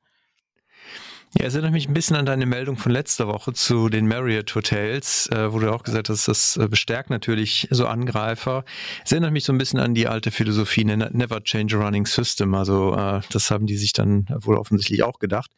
Ja, 1.35 1.45
es 1.47 1.55
erinnert 1.55 1.73
mich 1.73 1.87
ein 1.87 1.95
bisschen 1.95 2.15
an 2.15 2.27
deine 2.27 2.45
Meldung 2.45 2.77
von 2.77 2.91
letzter 2.91 3.27
Woche 3.27 3.53
zu 3.53 3.89
den 3.89 4.07
Marriott 4.07 4.53
Hotels, 4.53 5.27
äh, 5.31 5.51
wo 5.51 5.57
du 5.57 5.73
auch 5.73 5.81
gesagt 5.81 6.09
hast, 6.09 6.27
das 6.27 6.57
äh, 6.57 6.67
bestärkt 6.67 7.09
natürlich 7.09 7.67
so 7.71 7.87
Angreifer. 7.87 8.63
Es 9.03 9.11
erinnert 9.11 9.33
mich 9.33 9.43
so 9.43 9.51
ein 9.51 9.57
bisschen 9.57 9.79
an 9.79 9.95
die 9.95 10.07
alte 10.07 10.29
Philosophie, 10.29 10.85
ne, 10.85 11.09
never 11.11 11.43
change 11.43 11.75
a 11.75 11.83
running 11.83 12.05
system. 12.05 12.53
Also 12.53 12.95
äh, 12.95 13.21
das 13.31 13.49
haben 13.49 13.65
die 13.65 13.77
sich 13.77 13.93
dann 13.93 14.27
wohl 14.41 14.57
offensichtlich 14.57 15.01
auch 15.01 15.17
gedacht. 15.17 15.49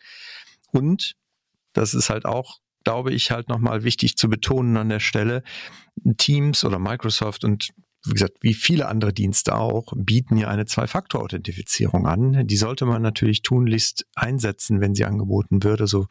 Und 0.71 1.15
das 1.73 1.93
ist 1.93 2.09
halt 2.09 2.23
auch 2.23 2.59
glaube 2.85 3.11
ich, 3.11 3.31
halt 3.31 3.49
nochmal 3.49 3.83
wichtig 3.83 4.15
zu 4.15 4.29
betonen 4.29 4.77
an 4.77 4.87
der 4.87 5.01
Stelle. 5.01 5.43
Teams 6.17 6.63
oder 6.63 6.79
Microsoft 6.79 7.43
und 7.43 7.73
wie 8.05 8.13
gesagt, 8.13 8.37
wie 8.41 8.53
viele 8.53 8.87
andere 8.87 9.13
Dienste 9.13 9.55
auch, 9.55 9.91
bieten 9.95 10.37
ja 10.37 10.47
eine 10.47 10.65
Zwei-Faktor-Authentifizierung 10.65 12.05
an. 12.05 12.45
Die 12.45 12.55
sollte 12.55 12.85
man 12.85 13.01
natürlich 13.01 13.41
tunlichst 13.41 14.05
einsetzen, 14.13 14.79
wenn 14.79 14.93
sie 14.93 15.05
angeboten 15.05 15.63
würde. 15.63 15.83
Also 15.83 16.07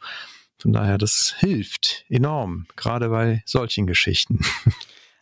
von 0.59 0.73
daher, 0.73 0.97
das 0.97 1.35
hilft 1.39 2.05
enorm, 2.09 2.67
gerade 2.75 3.09
bei 3.09 3.43
solchen 3.45 3.87
Geschichten. 3.87 4.41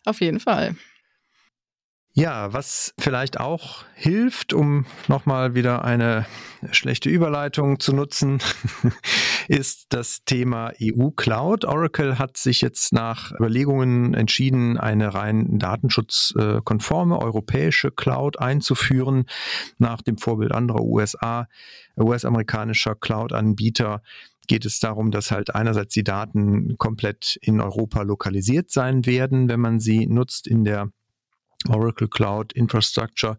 Auf 0.04 0.20
jeden 0.20 0.40
Fall. 0.40 0.74
Ja, 2.16 2.52
was 2.52 2.94
vielleicht 2.96 3.40
auch 3.40 3.84
hilft, 3.96 4.52
um 4.52 4.86
nochmal 5.08 5.56
wieder 5.56 5.84
eine 5.84 6.26
schlechte 6.70 7.10
Überleitung 7.10 7.80
zu 7.80 7.92
nutzen, 7.92 8.38
ist 9.48 9.86
das 9.88 10.22
Thema 10.24 10.70
EU 10.80 11.10
Cloud. 11.10 11.64
Oracle 11.64 12.20
hat 12.20 12.36
sich 12.36 12.60
jetzt 12.60 12.92
nach 12.92 13.32
Überlegungen 13.32 14.14
entschieden, 14.14 14.78
eine 14.78 15.12
rein 15.12 15.58
datenschutzkonforme 15.58 17.18
europäische 17.20 17.90
Cloud 17.90 18.38
einzuführen, 18.38 19.24
nach 19.78 20.00
dem 20.00 20.16
Vorbild 20.16 20.52
anderer 20.52 20.82
USA, 20.82 21.48
US-amerikanischer 21.98 22.94
Cloud-Anbieter 22.94 24.02
geht 24.46 24.64
es 24.64 24.78
darum, 24.78 25.10
dass 25.10 25.32
halt 25.32 25.52
einerseits 25.52 25.94
die 25.94 26.04
Daten 26.04 26.76
komplett 26.78 27.36
in 27.42 27.60
Europa 27.60 28.02
lokalisiert 28.02 28.70
sein 28.70 29.04
werden, 29.04 29.48
wenn 29.48 29.58
man 29.58 29.80
sie 29.80 30.06
nutzt 30.06 30.46
in 30.46 30.62
der 30.62 30.90
Oracle 31.68 32.08
Cloud 32.08 32.52
Infrastructure 32.52 33.38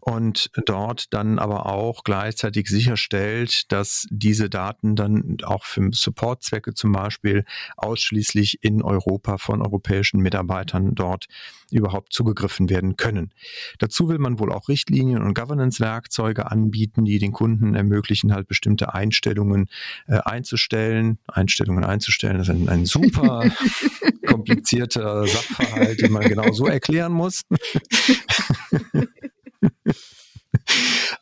und 0.00 0.50
dort 0.66 1.12
dann 1.12 1.38
aber 1.38 1.66
auch 1.66 2.04
gleichzeitig 2.04 2.68
sicherstellt, 2.68 3.70
dass 3.72 4.06
diese 4.10 4.48
Daten 4.48 4.96
dann 4.96 5.36
auch 5.44 5.64
für 5.64 5.90
Supportzwecke 5.92 6.74
zum 6.74 6.92
Beispiel 6.92 7.44
ausschließlich 7.76 8.62
in 8.62 8.82
Europa 8.82 9.38
von 9.38 9.62
europäischen 9.62 10.20
Mitarbeitern 10.20 10.94
dort 10.94 11.26
überhaupt 11.70 12.12
zugegriffen 12.12 12.68
werden 12.68 12.96
können. 12.96 13.32
Dazu 13.78 14.08
will 14.08 14.18
man 14.18 14.38
wohl 14.38 14.52
auch 14.52 14.68
Richtlinien 14.68 15.22
und 15.22 15.34
Governance-Werkzeuge 15.34 16.50
anbieten, 16.50 17.04
die 17.04 17.18
den 17.18 17.32
Kunden 17.32 17.74
ermöglichen, 17.74 18.32
halt 18.32 18.48
bestimmte 18.48 18.94
Einstellungen 18.94 19.68
äh, 20.06 20.18
einzustellen. 20.18 21.18
Einstellungen 21.26 21.84
einzustellen, 21.84 22.38
das 22.38 22.48
ist 22.48 22.54
ein, 22.54 22.68
ein 22.68 22.86
super 22.86 23.50
komplizierter 24.26 25.26
Sachverhalt, 25.26 26.00
den 26.00 26.12
man 26.12 26.28
genau 26.28 26.52
so 26.52 26.66
erklären 26.66 27.12
muss. 27.12 27.42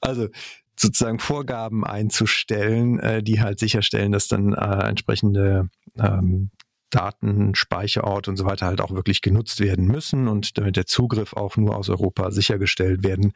also 0.01 0.29
sozusagen 0.77 1.19
Vorgaben 1.19 1.85
einzustellen, 1.85 2.99
äh, 2.99 3.23
die 3.23 3.41
halt 3.41 3.59
sicherstellen, 3.59 4.13
dass 4.13 4.29
dann 4.29 4.53
äh, 4.53 4.89
entsprechende 4.89 5.69
ähm, 5.99 6.51
Daten, 6.95 7.55
Speicherort 7.55 8.29
und 8.29 8.37
so 8.37 8.45
weiter 8.45 8.67
halt 8.67 8.81
auch 8.81 8.93
wirklich 8.93 9.21
genutzt 9.21 9.61
werden 9.61 9.87
müssen 9.87 10.29
und 10.29 10.59
damit 10.59 10.77
der 10.77 10.87
Zugriff 10.87 11.33
auch 11.33 11.57
nur 11.57 11.77
aus 11.77 11.89
Europa 11.89 12.31
sichergestellt 12.31 13.03
werden 13.03 13.33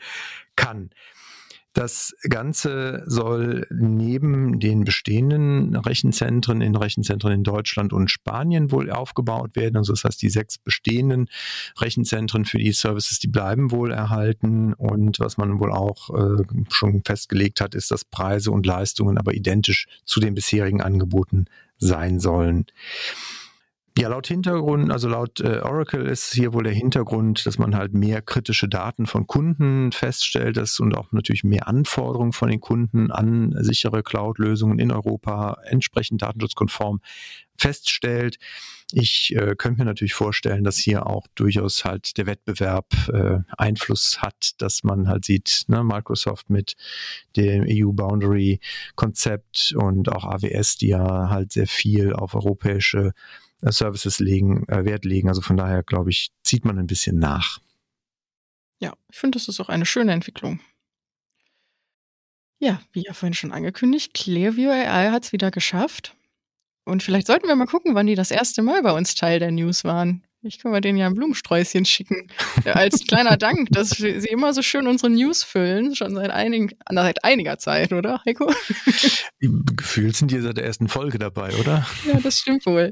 kann. 0.56 0.90
Das 1.74 2.16
Ganze 2.28 3.04
soll 3.06 3.66
neben 3.70 4.58
den 4.58 4.84
bestehenden 4.84 5.76
Rechenzentren 5.76 6.60
in 6.60 6.74
Rechenzentren 6.74 7.32
in 7.32 7.44
Deutschland 7.44 7.92
und 7.92 8.10
Spanien 8.10 8.72
wohl 8.72 8.90
aufgebaut 8.90 9.54
werden. 9.54 9.76
Also 9.76 9.92
das 9.92 10.02
heißt, 10.02 10.20
die 10.20 10.30
sechs 10.30 10.58
bestehenden 10.58 11.28
Rechenzentren 11.78 12.46
für 12.46 12.58
die 12.58 12.72
Services, 12.72 13.20
die 13.20 13.28
bleiben 13.28 13.70
wohl 13.70 13.92
erhalten. 13.92 14.72
Und 14.74 15.20
was 15.20 15.36
man 15.36 15.60
wohl 15.60 15.70
auch 15.70 16.10
äh, 16.10 16.42
schon 16.68 17.02
festgelegt 17.04 17.60
hat, 17.60 17.76
ist, 17.76 17.92
dass 17.92 18.04
Preise 18.04 18.50
und 18.50 18.66
Leistungen 18.66 19.16
aber 19.16 19.34
identisch 19.34 19.86
zu 20.04 20.18
den 20.18 20.34
bisherigen 20.34 20.80
Angeboten 20.80 21.44
sein 21.76 22.18
sollen. 22.18 22.66
Ja, 23.98 24.06
laut 24.06 24.28
Hintergrund, 24.28 24.92
also 24.92 25.08
laut 25.08 25.40
äh, 25.40 25.58
Oracle 25.58 26.06
ist 26.06 26.32
hier 26.32 26.52
wohl 26.52 26.62
der 26.62 26.72
Hintergrund, 26.72 27.44
dass 27.44 27.58
man 27.58 27.74
halt 27.74 27.94
mehr 27.94 28.22
kritische 28.22 28.68
Daten 28.68 29.06
von 29.06 29.26
Kunden 29.26 29.90
feststellt 29.90 30.56
dass, 30.56 30.78
und 30.78 30.96
auch 30.96 31.10
natürlich 31.10 31.42
mehr 31.42 31.66
Anforderungen 31.66 32.30
von 32.30 32.48
den 32.48 32.60
Kunden 32.60 33.10
an 33.10 33.56
sichere 33.58 34.04
Cloud-Lösungen 34.04 34.78
in 34.78 34.92
Europa 34.92 35.56
entsprechend 35.64 36.22
datenschutzkonform 36.22 37.00
feststellt. 37.56 38.38
Ich 38.92 39.34
äh, 39.34 39.56
könnte 39.58 39.80
mir 39.80 39.86
natürlich 39.86 40.14
vorstellen, 40.14 40.62
dass 40.62 40.78
hier 40.78 41.08
auch 41.08 41.26
durchaus 41.34 41.84
halt 41.84 42.18
der 42.18 42.26
Wettbewerb 42.26 42.86
äh, 43.12 43.40
Einfluss 43.56 44.22
hat, 44.22 44.52
dass 44.58 44.84
man 44.84 45.08
halt 45.08 45.24
sieht, 45.24 45.64
ne, 45.66 45.82
Microsoft 45.82 46.50
mit 46.50 46.76
dem 47.34 47.66
EU-Boundary-Konzept 47.68 49.74
und 49.76 50.12
auch 50.12 50.24
AWS, 50.24 50.76
die 50.76 50.90
ja 50.90 51.30
halt 51.30 51.52
sehr 51.52 51.66
viel 51.66 52.12
auf 52.12 52.36
europäische 52.36 53.12
Services 53.62 54.18
legen, 54.18 54.66
äh, 54.68 54.84
Wert 54.84 55.04
legen. 55.04 55.28
Also 55.28 55.40
von 55.40 55.56
daher, 55.56 55.82
glaube 55.82 56.10
ich, 56.10 56.30
zieht 56.42 56.64
man 56.64 56.78
ein 56.78 56.86
bisschen 56.86 57.18
nach. 57.18 57.58
Ja, 58.80 58.94
ich 59.10 59.18
finde, 59.18 59.38
das 59.38 59.48
ist 59.48 59.60
auch 59.60 59.68
eine 59.68 59.86
schöne 59.86 60.12
Entwicklung. 60.12 60.60
Ja, 62.60 62.80
wie 62.92 63.04
ja 63.04 63.12
vorhin 63.12 63.34
schon 63.34 63.52
angekündigt, 63.52 64.14
Clearview 64.14 64.70
AI 64.70 65.10
hat 65.10 65.24
es 65.24 65.32
wieder 65.32 65.50
geschafft. 65.50 66.14
Und 66.84 67.02
vielleicht 67.02 67.26
sollten 67.26 67.46
wir 67.46 67.54
mal 67.54 67.66
gucken, 67.66 67.94
wann 67.94 68.06
die 68.06 68.14
das 68.14 68.30
erste 68.30 68.62
Mal 68.62 68.82
bei 68.82 68.92
uns 68.92 69.14
Teil 69.14 69.38
der 69.38 69.50
News 69.50 69.84
waren. 69.84 70.24
Ich 70.42 70.58
kann 70.58 70.70
mal 70.70 70.80
denen 70.80 70.96
ja 70.98 71.06
ein 71.06 71.14
Blumensträußchen 71.14 71.84
schicken. 71.84 72.28
Als 72.64 73.04
kleiner 73.08 73.36
Dank, 73.36 73.68
dass 73.70 73.90
sie 73.90 74.08
immer 74.28 74.54
so 74.54 74.62
schön 74.62 74.86
unsere 74.86 75.10
News 75.10 75.42
füllen. 75.42 75.96
Schon 75.96 76.14
seit, 76.14 76.30
einigen, 76.30 76.70
seit 76.90 77.24
einiger 77.24 77.58
Zeit, 77.58 77.92
oder, 77.92 78.22
Heiko? 78.24 78.52
Gefühlt 79.40 80.16
sind 80.16 80.30
die 80.30 80.40
seit 80.40 80.56
der 80.56 80.64
ersten 80.64 80.88
Folge 80.88 81.18
dabei, 81.18 81.52
oder? 81.56 81.86
Ja, 82.06 82.20
das 82.20 82.38
stimmt 82.38 82.64
wohl. 82.66 82.90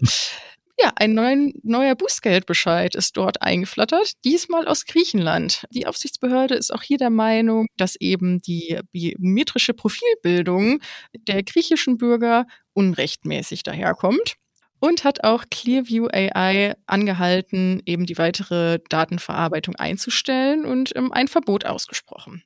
Ja, 0.78 0.92
ein 0.96 1.14
neuen, 1.14 1.54
neuer 1.62 1.94
Bußgeldbescheid 1.94 2.94
ist 2.94 3.16
dort 3.16 3.40
eingeflattert, 3.40 4.12
diesmal 4.24 4.68
aus 4.68 4.84
Griechenland. 4.84 5.64
Die 5.70 5.86
Aufsichtsbehörde 5.86 6.54
ist 6.54 6.72
auch 6.72 6.82
hier 6.82 6.98
der 6.98 7.08
Meinung, 7.10 7.66
dass 7.78 7.96
eben 7.96 8.40
die 8.40 8.78
biometrische 8.92 9.72
Profilbildung 9.72 10.80
der 11.14 11.42
griechischen 11.42 11.96
Bürger 11.96 12.46
unrechtmäßig 12.74 13.62
daherkommt. 13.62 14.36
und 14.80 15.04
hat 15.04 15.24
auch 15.24 15.44
Clearview 15.50 16.08
AI 16.12 16.74
angehalten, 16.86 17.82
eben 17.86 18.06
die 18.06 18.18
weitere 18.18 18.78
Datenverarbeitung 18.90 19.74
einzustellen 19.76 20.66
und 20.66 20.94
ähm, 20.96 21.12
ein 21.12 21.28
Verbot 21.28 21.64
ausgesprochen. 21.64 22.44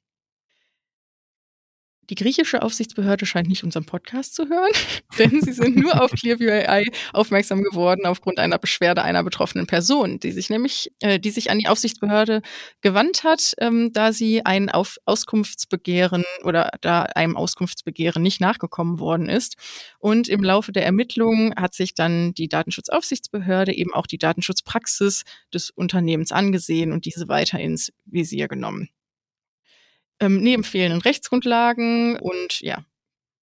Die 2.10 2.16
griechische 2.16 2.62
Aufsichtsbehörde 2.62 3.24
scheint 3.24 3.48
nicht 3.48 3.62
unseren 3.62 3.84
Podcast 3.84 4.34
zu 4.34 4.48
hören, 4.48 4.72
denn 5.18 5.40
sie 5.40 5.52
sind 5.52 5.76
nur 5.76 6.02
auf 6.02 6.10
Clearview 6.10 6.50
AI 6.50 6.86
aufmerksam 7.12 7.62
geworden 7.62 8.04
aufgrund 8.04 8.40
einer 8.40 8.58
Beschwerde 8.58 9.02
einer 9.02 9.22
betroffenen 9.22 9.68
Person, 9.68 10.18
die 10.18 10.32
sich 10.32 10.50
nämlich, 10.50 10.90
äh, 11.00 11.20
die 11.20 11.30
sich 11.30 11.52
an 11.52 11.60
die 11.60 11.68
Aufsichtsbehörde 11.68 12.42
gewandt 12.80 13.22
hat, 13.22 13.54
ähm, 13.58 13.92
da 13.92 14.12
sie 14.12 14.44
ein 14.44 14.70
auf 14.70 14.98
Auskunftsbegehren 15.04 16.24
oder 16.42 16.72
da 16.80 17.02
einem 17.02 17.36
Auskunftsbegehren 17.36 18.22
nicht 18.22 18.40
nachgekommen 18.40 18.98
worden 18.98 19.28
ist. 19.28 19.54
Und 20.00 20.28
im 20.28 20.42
Laufe 20.42 20.72
der 20.72 20.84
Ermittlungen 20.84 21.54
hat 21.54 21.74
sich 21.74 21.94
dann 21.94 22.34
die 22.34 22.48
Datenschutzaufsichtsbehörde 22.48 23.72
eben 23.72 23.94
auch 23.94 24.08
die 24.08 24.18
Datenschutzpraxis 24.18 25.22
des 25.54 25.70
Unternehmens 25.70 26.32
angesehen 26.32 26.90
und 26.90 27.04
diese 27.04 27.28
weiter 27.28 27.60
ins 27.60 27.92
Visier 28.04 28.48
genommen. 28.48 28.88
Ähm, 30.20 30.40
neben 30.42 30.64
fehlenden 30.64 31.00
Rechtsgrundlagen 31.00 32.16
und 32.16 32.60
ja, 32.60 32.84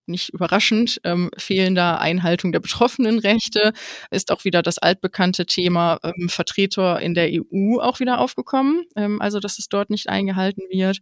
nicht 0.09 0.31
überraschend, 0.31 1.01
ähm, 1.05 1.31
fehlender 1.37 2.01
Einhaltung 2.01 2.53
der 2.53 2.61
betroffenen 2.61 3.19
Rechte 3.19 3.73
ist 4.11 4.33
auch 4.33 4.45
wieder 4.45 4.63
das 4.63 4.79
altbekannte 4.79 5.47
Thema 5.47 5.99
ähm, 6.03 6.29
Vertreter 6.29 7.01
in 7.01 7.15
der 7.15 7.29
EU 7.31 7.79
auch 7.81 8.01
wieder 8.01 8.19
aufgekommen. 8.19 8.85
Ähm, 8.97 9.21
also, 9.21 9.39
dass 9.39 9.59
es 9.59 9.69
dort 9.69 9.91
nicht 9.91 10.09
eingehalten 10.09 10.63
wird. 10.71 11.01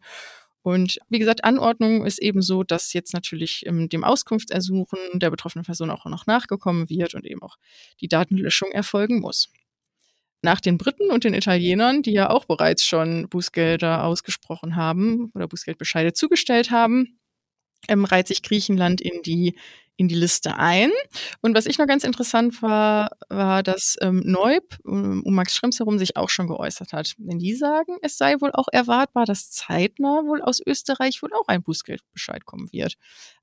Und 0.63 0.99
wie 1.09 1.21
gesagt, 1.21 1.45
Anordnung 1.45 2.05
ist 2.05 2.19
eben 2.19 2.43
so, 2.43 2.65
dass 2.65 2.93
jetzt 2.93 3.15
natürlich 3.15 3.65
ähm, 3.67 3.89
dem 3.89 4.03
Auskunftsersuchen 4.03 4.99
der 5.15 5.31
betroffenen 5.31 5.65
Person 5.65 5.91
auch 5.91 6.05
noch 6.07 6.27
nachgekommen 6.27 6.91
wird 6.91 7.15
und 7.15 7.25
eben 7.25 7.43
auch 7.43 7.57
die 8.01 8.09
Datenlöschung 8.09 8.73
erfolgen 8.73 9.21
muss. 9.21 9.49
Nach 10.47 10.61
den 10.61 10.79
Briten 10.79 11.11
und 11.11 11.25
den 11.25 11.35
Italienern, 11.35 12.03
die 12.03 12.13
ja 12.13 12.31
auch 12.31 12.45
bereits 12.45 12.85
schon 12.85 13.29
Bußgelder 13.29 14.05
ausgesprochen 14.05 14.77
haben 14.77 15.33
oder 15.35 15.49
Bußgeldbescheide 15.49 16.13
zugestellt 16.13 16.71
haben, 16.71 17.19
ähm, 17.89 18.05
reiht 18.05 18.29
sich 18.29 18.45
Griechenland 18.45 19.01
in 19.01 19.23
die 19.23 19.59
in 19.97 20.07
die 20.07 20.15
Liste 20.15 20.57
ein. 20.57 20.93
Und 21.41 21.57
was 21.57 21.67
ich 21.67 21.79
noch 21.79 21.89
ganz 21.89 22.05
interessant 22.05 22.63
war, 22.63 23.11
war, 23.29 23.65
dass 23.65 23.97
ähm, 24.01 24.23
Neub 24.25 24.79
um, 24.85 25.25
um 25.25 25.35
Max 25.35 25.57
Schrems 25.57 25.81
herum 25.81 25.99
sich 25.99 26.17
auch 26.17 26.29
schon 26.29 26.47
geäußert 26.47 26.93
hat. 26.93 27.15
Denn 27.19 27.41
die 27.41 27.55
sagen, 27.55 27.97
es 28.03 28.17
sei 28.17 28.41
wohl 28.41 28.53
auch 28.53 28.69
erwartbar, 28.71 29.25
dass 29.25 29.51
zeitnah 29.51 30.23
wohl 30.27 30.43
aus 30.43 30.61
Österreich 30.65 31.23
wohl 31.23 31.33
auch 31.33 31.49
ein 31.49 31.65
Bußgeldbescheid 31.65 32.45
kommen 32.45 32.71
wird. 32.73 32.95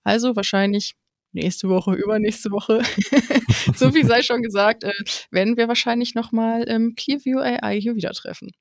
Also 0.03 0.37
wahrscheinlich 0.37 0.93
nächste 1.33 1.69
Woche, 1.69 1.93
übernächste 1.93 2.51
Woche, 2.51 2.81
so 3.75 3.91
viel 3.91 4.05
sei 4.05 4.21
schon 4.21 4.41
gesagt, 4.41 4.83
äh, 4.83 4.91
werden 5.31 5.57
wir 5.57 5.67
wahrscheinlich 5.67 6.15
nochmal 6.15 6.65
ähm, 6.67 6.93
Clearview 6.95 7.39
AI 7.39 7.79
hier 7.79 7.95
wieder 7.95 8.11
treffen. 8.11 8.51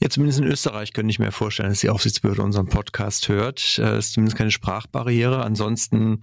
Ja, 0.00 0.08
zumindest 0.10 0.40
in 0.40 0.46
Österreich 0.46 0.92
könnte 0.92 1.10
ich 1.10 1.18
mir 1.18 1.30
vorstellen, 1.30 1.68
dass 1.68 1.80
die 1.80 1.88
Aufsichtsbehörde 1.88 2.42
unseren 2.42 2.66
Podcast 2.66 3.28
hört. 3.28 3.78
Äh, 3.78 3.98
ist 3.98 4.14
zumindest 4.14 4.36
keine 4.36 4.50
Sprachbarriere. 4.50 5.44
Ansonsten, 5.44 6.22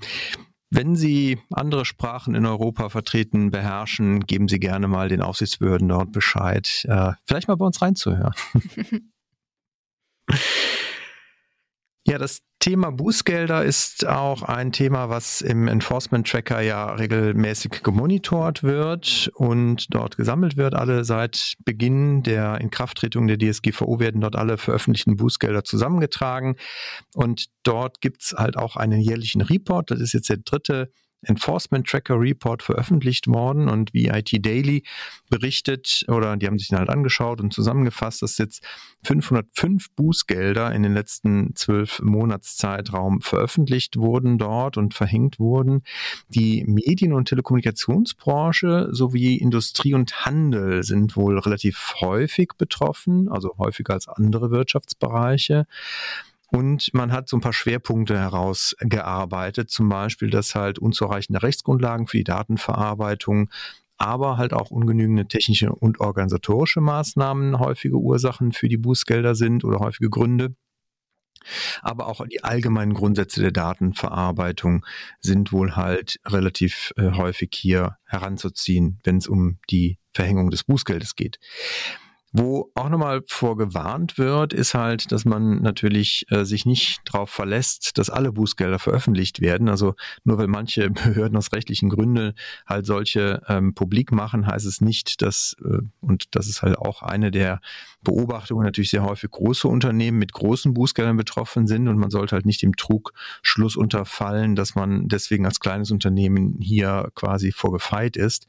wenn 0.69 0.97
Sie 0.97 1.39
andere 1.53 1.85
Sprachen 1.85 2.35
in 2.35 2.45
Europa 2.45 2.89
vertreten, 2.89 3.51
beherrschen, 3.51 4.25
geben 4.25 4.49
Sie 4.49 4.59
gerne 4.59 4.89
mal 4.89 5.07
den 5.07 5.21
Aufsichtsbehörden 5.21 5.87
dort 5.87 6.11
Bescheid. 6.11 6.85
Äh, 6.89 7.13
vielleicht 7.25 7.47
mal 7.47 7.55
bei 7.55 7.65
uns 7.65 7.81
reinzuhören. 7.81 8.33
Ja, 12.09 12.17
das 12.17 12.41
Thema 12.57 12.91
Bußgelder 12.91 13.63
ist 13.63 14.07
auch 14.07 14.41
ein 14.41 14.71
Thema, 14.71 15.09
was 15.09 15.41
im 15.41 15.67
Enforcement 15.67 16.27
Tracker 16.27 16.59
ja 16.59 16.91
regelmäßig 16.93 17.83
gemonitort 17.83 18.63
wird 18.63 19.29
und 19.35 19.93
dort 19.93 20.17
gesammelt 20.17 20.57
wird. 20.57 20.73
Alle 20.73 21.03
seit 21.05 21.53
Beginn 21.63 22.23
der 22.23 22.61
Inkrafttretung 22.61 23.27
der 23.27 23.37
DSGVO 23.37 23.99
werden 23.99 24.21
dort 24.21 24.35
alle 24.35 24.57
veröffentlichten 24.57 25.17
Bußgelder 25.17 25.63
zusammengetragen. 25.63 26.55
Und 27.13 27.45
dort 27.61 28.01
gibt's 28.01 28.33
halt 28.35 28.57
auch 28.57 28.75
einen 28.75 29.01
jährlichen 29.01 29.41
Report. 29.41 29.91
Das 29.91 29.99
ist 29.99 30.13
jetzt 30.13 30.29
der 30.29 30.37
dritte 30.37 30.91
Enforcement 31.21 31.88
Tracker 31.88 32.19
Report 32.19 32.63
veröffentlicht 32.63 33.27
worden 33.27 33.67
und 33.69 33.93
wie 33.93 34.07
IT 34.07 34.31
Daily 34.45 34.83
berichtet 35.29 36.05
oder 36.08 36.38
die 36.38 36.47
haben 36.47 36.58
sich 36.58 36.69
dann 36.69 36.79
halt 36.79 36.89
angeschaut 36.89 37.41
und 37.41 37.53
zusammengefasst, 37.53 38.21
dass 38.21 38.38
jetzt 38.38 38.63
505 39.03 39.91
Bußgelder 39.95 40.73
in 40.73 40.84
den 40.84 40.93
letzten 40.93 41.55
zwölf 41.55 42.01
Monatszeitraum 42.01 43.21
veröffentlicht 43.21 43.97
wurden 43.97 44.38
dort 44.38 44.77
und 44.77 44.93
verhängt 44.93 45.39
wurden. 45.39 45.84
Die 46.29 46.63
Medien- 46.65 47.13
und 47.13 47.27
Telekommunikationsbranche 47.27 48.89
sowie 48.91 49.36
Industrie 49.36 49.93
und 49.93 50.25
Handel 50.25 50.84
sind 50.84 51.15
wohl 51.15 51.38
relativ 51.39 51.95
häufig 52.01 52.53
betroffen, 52.58 53.29
also 53.29 53.55
häufiger 53.58 53.93
als 53.93 54.08
andere 54.08 54.51
Wirtschaftsbereiche. 54.51 55.65
Und 56.51 56.93
man 56.93 57.12
hat 57.12 57.29
so 57.29 57.38
ein 57.38 57.41
paar 57.41 57.53
Schwerpunkte 57.53 58.17
herausgearbeitet, 58.17 59.69
zum 59.69 59.89
Beispiel, 59.89 60.29
dass 60.29 60.55
halt 60.55 60.79
unzureichende 60.79 61.43
Rechtsgrundlagen 61.43 62.07
für 62.07 62.17
die 62.17 62.23
Datenverarbeitung, 62.23 63.49
aber 63.97 64.38
halt 64.38 64.53
auch 64.53 64.71
ungenügende 64.71 65.27
technische 65.27 65.71
und 65.71 65.99
organisatorische 65.99 66.81
Maßnahmen 66.81 67.59
häufige 67.59 67.97
Ursachen 67.97 68.53
für 68.53 68.69
die 68.69 68.77
Bußgelder 68.77 69.35
sind 69.35 69.63
oder 69.63 69.79
häufige 69.79 70.09
Gründe. 70.09 70.55
Aber 71.81 72.07
auch 72.07 72.25
die 72.27 72.43
allgemeinen 72.43 72.93
Grundsätze 72.93 73.41
der 73.41 73.51
Datenverarbeitung 73.51 74.85
sind 75.19 75.51
wohl 75.51 75.75
halt 75.75 76.19
relativ 76.25 76.93
äh, 76.97 77.12
häufig 77.12 77.49
hier 77.53 77.97
heranzuziehen, 78.05 78.99
wenn 79.03 79.17
es 79.17 79.27
um 79.27 79.59
die 79.69 79.99
Verhängung 80.13 80.49
des 80.49 80.63
Bußgeldes 80.63 81.15
geht. 81.15 81.39
Wo 82.31 82.71
auch 82.75 82.89
nochmal 82.89 83.23
vorgewarnt 83.25 84.19
wird, 84.19 84.53
ist 84.53 84.75
halt, 84.75 85.11
dass 85.11 85.25
man 85.25 85.63
natürlich 85.63 86.25
äh, 86.29 86.45
sich 86.45 86.63
nicht 86.65 87.01
darauf 87.05 87.31
verlässt, 87.31 87.97
dass 87.97 88.11
alle 88.11 88.31
Bußgelder 88.31 88.77
veröffentlicht 88.77 89.41
werden. 89.41 89.67
Also 89.67 89.95
nur 90.23 90.37
weil 90.37 90.47
manche 90.47 90.89
Behörden 90.91 91.35
aus 91.37 91.51
rechtlichen 91.53 91.89
Gründen 91.89 92.33
halt 92.67 92.85
solche 92.85 93.41
ähm, 93.47 93.73
publik 93.73 94.11
machen, 94.11 94.45
heißt 94.45 94.67
es 94.67 94.79
nicht, 94.79 95.23
dass, 95.23 95.55
äh, 95.65 95.79
und 96.01 96.35
das 96.35 96.47
ist 96.47 96.61
halt 96.61 96.77
auch 96.77 97.01
eine 97.01 97.31
der 97.31 97.61
Beobachtungen, 98.03 98.63
natürlich 98.63 98.91
sehr 98.91 99.03
häufig 99.03 99.31
große 99.31 99.67
Unternehmen 99.67 100.19
mit 100.19 100.31
großen 100.31 100.73
Bußgeldern 100.73 101.17
betroffen 101.17 101.65
sind 101.65 101.87
und 101.87 101.97
man 101.97 102.11
sollte 102.11 102.35
halt 102.35 102.45
nicht 102.45 102.61
dem 102.61 102.75
Trugschluss 102.75 103.75
unterfallen, 103.75 104.55
dass 104.55 104.75
man 104.75 105.07
deswegen 105.07 105.45
als 105.45 105.59
kleines 105.59 105.89
Unternehmen 105.89 106.59
hier 106.61 107.09
quasi 107.15 107.51
vorgefeit 107.51 108.15
ist. 108.15 108.47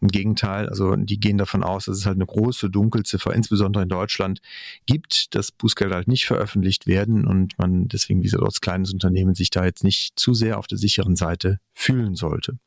Im 0.00 0.08
Gegenteil, 0.08 0.68
also 0.68 0.96
die 0.96 1.20
gehen 1.20 1.38
davon 1.38 1.62
aus, 1.62 1.84
dass 1.84 1.98
es 1.98 2.06
halt 2.06 2.16
eine 2.16 2.26
große 2.26 2.70
Dunkelziffer, 2.70 3.34
insbesondere 3.34 3.82
in 3.82 3.88
Deutschland, 3.88 4.40
gibt, 4.86 5.34
dass 5.34 5.52
Bußgelder 5.52 5.96
halt 5.96 6.08
nicht 6.08 6.26
veröffentlicht 6.26 6.86
werden 6.86 7.26
und 7.26 7.58
man 7.58 7.88
deswegen, 7.88 8.20
wie 8.20 8.24
gesagt, 8.24 8.42
als 8.42 8.60
kleines 8.60 8.92
Unternehmen 8.92 9.34
sich 9.34 9.50
da 9.50 9.64
jetzt 9.64 9.84
nicht 9.84 10.18
zu 10.18 10.32
sehr 10.32 10.58
auf 10.58 10.66
der 10.66 10.78
sicheren 10.78 11.16
Seite 11.16 11.60
fühlen 11.74 12.14
sollte. 12.14 12.58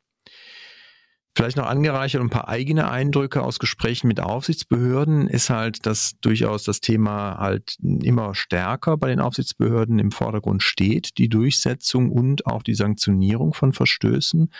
Vielleicht 1.36 1.56
noch 1.56 1.66
angereichert 1.66 2.20
ein 2.22 2.30
paar 2.30 2.48
eigene 2.48 2.88
Eindrücke 2.88 3.42
aus 3.42 3.58
Gesprächen 3.58 4.06
mit 4.06 4.20
Aufsichtsbehörden 4.20 5.26
ist 5.26 5.50
halt, 5.50 5.84
dass 5.84 6.12
durchaus 6.20 6.62
das 6.62 6.80
Thema 6.80 7.38
halt 7.38 7.76
immer 7.82 8.36
stärker 8.36 8.96
bei 8.96 9.08
den 9.08 9.18
Aufsichtsbehörden 9.18 9.98
im 9.98 10.12
Vordergrund 10.12 10.62
steht, 10.62 11.18
die 11.18 11.28
Durchsetzung 11.28 12.12
und 12.12 12.46
auch 12.46 12.62
die 12.62 12.74
Sanktionierung 12.74 13.52
von 13.52 13.72
Verstößen. 13.72 14.52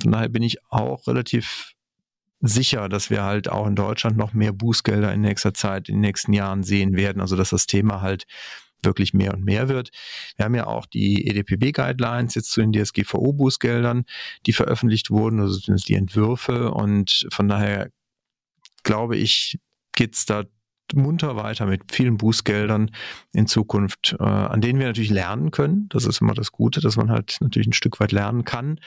Von 0.00 0.12
daher 0.12 0.30
bin 0.30 0.42
ich 0.42 0.64
auch 0.70 1.06
relativ 1.06 1.74
sicher, 2.42 2.88
dass 2.88 3.08
wir 3.08 3.22
halt 3.22 3.48
auch 3.48 3.66
in 3.66 3.76
Deutschland 3.76 4.16
noch 4.16 4.34
mehr 4.34 4.52
Bußgelder 4.52 5.12
in 5.12 5.20
nächster 5.20 5.54
Zeit, 5.54 5.88
in 5.88 5.96
den 5.96 6.00
nächsten 6.00 6.32
Jahren 6.32 6.62
sehen 6.62 6.96
werden. 6.96 7.22
Also 7.22 7.36
dass 7.36 7.50
das 7.50 7.66
Thema 7.66 8.02
halt 8.02 8.26
wirklich 8.82 9.14
mehr 9.14 9.32
und 9.32 9.44
mehr 9.44 9.68
wird. 9.68 9.90
Wir 10.36 10.44
haben 10.44 10.54
ja 10.56 10.66
auch 10.66 10.86
die 10.86 11.28
EDPB-Guidelines 11.28 12.34
jetzt 12.34 12.50
zu 12.50 12.60
den 12.60 12.72
DSGVO-Bußgeldern, 12.72 14.04
die 14.44 14.52
veröffentlicht 14.52 15.10
wurden, 15.10 15.40
also 15.40 15.60
die 15.72 15.94
Entwürfe 15.94 16.72
und 16.72 17.28
von 17.30 17.46
daher 17.48 17.90
glaube 18.82 19.16
ich, 19.16 19.60
geht's 19.94 20.26
da 20.26 20.44
munter 20.94 21.36
weiter 21.36 21.66
mit 21.66 21.92
vielen 21.92 22.16
Bußgeldern 22.18 22.90
in 23.32 23.46
Zukunft, 23.46 24.16
äh, 24.18 24.24
an 24.24 24.60
denen 24.60 24.78
wir 24.78 24.86
natürlich 24.86 25.10
lernen 25.10 25.50
können. 25.50 25.88
Das 25.88 26.04
ist 26.04 26.20
immer 26.20 26.34
das 26.34 26.52
Gute, 26.52 26.80
dass 26.80 26.96
man 26.96 27.10
halt 27.10 27.38
natürlich 27.40 27.68
ein 27.68 27.72
Stück 27.72 28.00
weit 28.00 28.12
lernen 28.12 28.44
kann, 28.44 28.78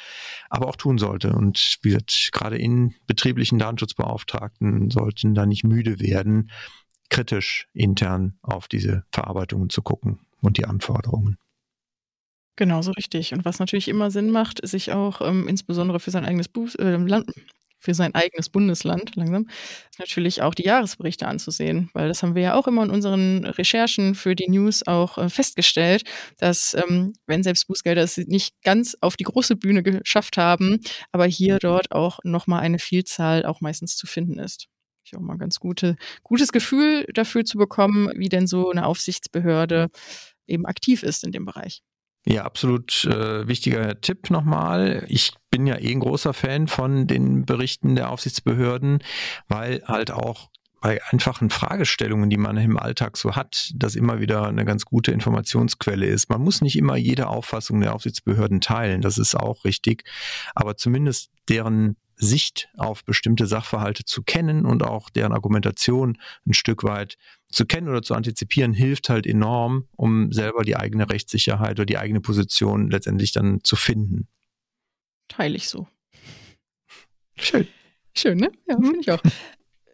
aber 0.50 0.68
auch 0.68 0.76
tun 0.76 0.98
sollte. 0.98 1.34
Und 1.34 1.78
wie 1.82 1.90
gesagt, 1.90 2.30
gerade 2.32 2.58
in 2.58 2.94
betrieblichen 3.08 3.60
Datenschutzbeauftragten 3.60 4.92
sollten 4.92 5.34
da 5.34 5.46
nicht 5.46 5.64
müde 5.64 6.00
werden, 6.00 6.52
kritisch 7.10 7.68
intern 7.74 8.38
auf 8.42 8.68
diese 8.68 9.04
Verarbeitungen 9.12 9.70
zu 9.70 9.82
gucken 9.82 10.20
und 10.42 10.58
die 10.58 10.66
Anforderungen. 10.66 11.38
Genauso 12.58 12.92
richtig. 12.92 13.34
Und 13.34 13.44
was 13.44 13.60
natürlich 13.60 13.90
immer 13.90 14.12
Sinn 14.12 14.32
macht, 14.32 14.66
sich 14.66 14.94
auch 14.94 15.22
ähm, 15.22 15.48
insbesondere 15.48 16.00
für 16.00 16.12
sein 16.12 16.24
eigenes 16.24 16.48
Buß, 16.48 16.76
äh, 16.76 16.96
Land, 16.96 17.30
für 17.86 17.94
sein 17.94 18.16
eigenes 18.16 18.50
Bundesland 18.50 19.16
langsam, 19.16 19.48
natürlich 20.00 20.42
auch 20.42 20.56
die 20.56 20.66
Jahresberichte 20.66 21.28
anzusehen, 21.28 21.90
weil 21.94 22.08
das 22.08 22.24
haben 22.24 22.36
wir 22.36 22.42
ja 22.42 22.56
auch 22.56 22.68
immer 22.68 22.84
in 22.84 22.90
unseren 22.90 23.46
Recherchen 23.46 24.16
für 24.16 24.36
die 24.36 24.50
News 24.50 24.86
auch 24.88 25.18
äh, 25.20 25.30
festgestellt, 25.30 26.04
dass 26.40 26.74
ähm, 26.74 27.14
wenn 27.28 27.44
selbst 27.44 27.68
Bußgelder 27.68 28.02
es 28.02 28.18
nicht 28.18 28.56
ganz 28.64 28.98
auf 29.02 29.16
die 29.16 29.24
große 29.24 29.56
Bühne 29.56 29.84
geschafft 29.84 30.38
haben, 30.38 30.80
aber 31.12 31.26
hier 31.28 31.60
dort 31.60 31.92
auch 31.92 32.20
nochmal 32.24 32.62
eine 32.62 32.80
Vielzahl 32.80 33.46
auch 33.46 33.62
meistens 33.62 33.96
zu 33.96 34.08
finden 34.08 34.40
ist. 34.40 34.68
Ich 35.06 35.16
auch 35.16 35.22
mal 35.22 35.34
ein 35.34 35.40
ganz 35.40 35.60
gute, 35.60 35.96
gutes 36.24 36.52
Gefühl 36.52 37.06
dafür 37.14 37.46
zu 37.46 37.60
bekommen, 37.60 38.12
wie 38.16 38.30
denn 38.30 38.48
so 38.48 38.72
eine 38.72 38.88
Aufsichtsbehörde 38.88 39.90
eben 40.48 40.66
aktiv 40.66 41.04
ist 41.04 41.24
in 41.24 41.32
dem 41.32 41.46
Bereich. 41.46 41.84
Ja, 42.28 42.44
absolut 42.44 43.06
äh, 43.06 43.48
wichtiger 43.48 44.02
Tipp 44.02 44.32
nochmal. 44.32 45.06
Ich 45.10 45.34
bin 45.52 45.68
ja 45.68 45.78
eh 45.78 45.92
ein 45.92 46.00
großer 46.00 46.34
Fan 46.34 46.68
von 46.68 47.06
den 47.06 47.46
Berichten 47.46 47.96
der 47.96 48.10
Aufsichtsbehörden, 48.10 49.00
weil 49.48 49.84
halt 49.86 50.10
auch 50.10 50.50
bei 50.82 51.02
einfachen 51.10 51.50
Fragestellungen, 51.50 52.30
die 52.30 52.38
man 52.38 52.58
im 52.58 52.78
Alltag 52.78 53.18
so 53.18 53.36
hat, 53.36 53.72
das 53.76 53.96
immer 53.96 54.20
wieder 54.20 54.48
eine 54.48 54.66
ganz 54.66 54.86
gute 54.86 55.12
Informationsquelle 55.12 56.06
ist. 56.06 56.30
Man 56.30 56.42
muss 56.42 56.62
nicht 56.62 56.78
immer 56.78 56.96
jede 56.96 57.28
Auffassung 57.28 57.80
der 57.82 57.96
Aufsichtsbehörden 57.96 58.62
teilen, 58.62 59.02
das 59.02 59.18
ist 59.18 59.36
auch 59.36 59.66
richtig, 59.66 60.04
aber 60.54 60.78
zumindest 60.78 61.32
deren 61.50 61.96
Sicht 62.18 62.70
auf 62.78 63.04
bestimmte 63.04 63.48
Sachverhalte 63.48 64.06
zu 64.06 64.24
kennen 64.24 64.66
und 64.66 64.84
auch 64.84 65.10
deren 65.10 65.34
Argumentation 65.34 66.18
ein 66.46 66.54
Stück 66.54 66.84
weit 66.84 67.18
zu 67.56 67.66
kennen 67.66 67.88
oder 67.88 68.02
zu 68.02 68.14
antizipieren, 68.14 68.74
hilft 68.74 69.10
halt 69.10 69.26
enorm, 69.26 69.88
um 69.96 70.32
selber 70.32 70.64
die 70.64 70.76
eigene 70.76 71.10
Rechtssicherheit 71.10 71.80
oder 71.80 71.86
die 71.86 71.98
eigene 71.98 72.22
Position 72.22 72.90
letztendlich 72.92 73.32
dann 73.32 73.62
zu 73.64 73.76
finden. 73.76 74.28
Teile 75.28 75.56
ich 75.56 75.68
so. 75.70 75.88
Schön. 77.38 77.68
Schön, 78.16 78.38
ne? 78.38 78.52
Ja, 78.68 78.76
finde 78.76 79.00
ich 79.00 79.12
auch. 79.12 79.22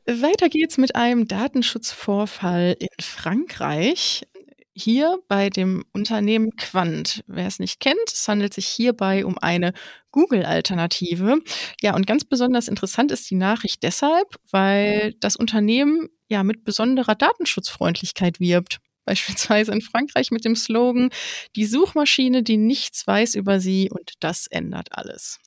Weiter 0.06 0.50
geht's 0.50 0.78
mit 0.78 0.96
einem 0.96 1.28
Datenschutzvorfall 1.28 2.76
in 2.80 2.88
Frankreich 3.00 4.28
hier 4.74 5.20
bei 5.28 5.50
dem 5.50 5.84
Unternehmen 5.94 6.56
Quant. 6.56 7.24
Wer 7.28 7.48
es 7.48 7.60
nicht 7.60 7.80
kennt, 7.80 8.12
es 8.12 8.28
handelt 8.28 8.54
sich 8.54 8.68
hierbei 8.68 9.26
um 9.26 9.38
eine 9.38 9.74
Google-Alternative. 10.12 11.40
Ja, 11.82 11.96
und 11.96 12.08
ganz 12.08 12.26
besonders 12.26 12.68
interessant 12.68 13.12
ist 13.12 13.30
die 13.30 13.36
Nachricht 13.36 13.84
deshalb, 13.84 14.36
weil 14.50 15.14
das 15.20 15.36
Unternehmen 15.36 16.10
ja 16.30 16.44
mit 16.44 16.64
besonderer 16.64 17.16
Datenschutzfreundlichkeit 17.16 18.40
wirbt. 18.40 18.80
Beispielsweise 19.06 19.72
in 19.72 19.82
Frankreich 19.82 20.32
mit 20.32 20.46
dem 20.46 20.56
Slogan, 20.56 21.10
die 21.56 21.66
Suchmaschine, 21.66 22.44
die 22.44 22.58
nichts 22.58 23.06
weiß 23.06 23.36
über 23.36 23.60
sie 23.60 23.90
und 23.92 24.14
das 24.20 24.48
ändert 24.48 24.90
alles. 24.92 25.40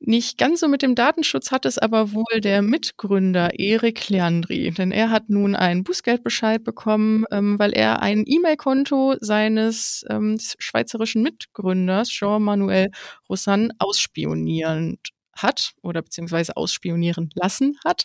Nicht 0.00 0.38
ganz 0.38 0.60
so 0.60 0.68
mit 0.68 0.82
dem 0.82 0.94
Datenschutz 0.94 1.50
hat 1.50 1.64
es 1.64 1.76
aber 1.76 2.12
wohl 2.12 2.40
der 2.40 2.62
Mitgründer 2.62 3.58
Erik 3.58 4.08
Leandri, 4.08 4.70
denn 4.70 4.92
er 4.92 5.10
hat 5.10 5.28
nun 5.28 5.56
einen 5.56 5.82
Bußgeldbescheid 5.82 6.62
bekommen, 6.62 7.24
ähm, 7.32 7.58
weil 7.58 7.72
er 7.72 8.00
ein 8.00 8.22
E-Mail-Konto 8.24 9.16
seines 9.20 10.04
ähm, 10.08 10.38
schweizerischen 10.58 11.22
Mitgründers 11.22 12.10
Jean-Manuel 12.10 12.90
Rosanne 13.28 13.70
ausspioniert 13.80 15.00
hat 15.36 15.72
oder 15.82 16.02
beziehungsweise 16.02 16.56
ausspionieren 16.56 17.30
lassen 17.34 17.76
hat. 17.84 18.04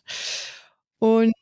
Und 0.98 1.34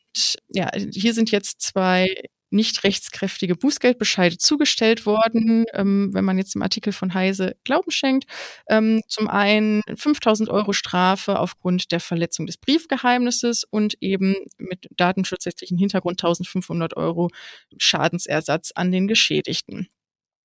ja, 0.49 0.69
hier 0.75 1.13
sind 1.13 1.31
jetzt 1.31 1.61
zwei 1.61 2.07
nicht 2.51 2.83
rechtskräftige 2.83 3.55
Bußgeldbescheide 3.55 4.37
zugestellt 4.37 5.05
worden, 5.05 5.65
ähm, 5.73 6.09
wenn 6.13 6.25
man 6.25 6.37
jetzt 6.37 6.55
im 6.55 6.61
Artikel 6.61 6.93
von 6.93 7.13
Heise 7.13 7.55
Glauben 7.63 7.91
schenkt. 7.91 8.25
Ähm, 8.69 9.01
zum 9.07 9.27
einen 9.27 9.81
5000 9.95 10.49
Euro 10.49 10.73
Strafe 10.73 11.39
aufgrund 11.39 11.91
der 11.91 11.99
Verletzung 11.99 12.45
des 12.45 12.57
Briefgeheimnisses 12.57 13.63
und 13.69 13.95
eben 14.01 14.35
mit 14.57 14.87
datenschutzrechtlichen 14.97 15.77
Hintergrund 15.77 16.21
1500 16.21 16.97
Euro 16.97 17.29
Schadensersatz 17.77 18.71
an 18.75 18.91
den 18.91 19.07
Geschädigten. 19.07 19.87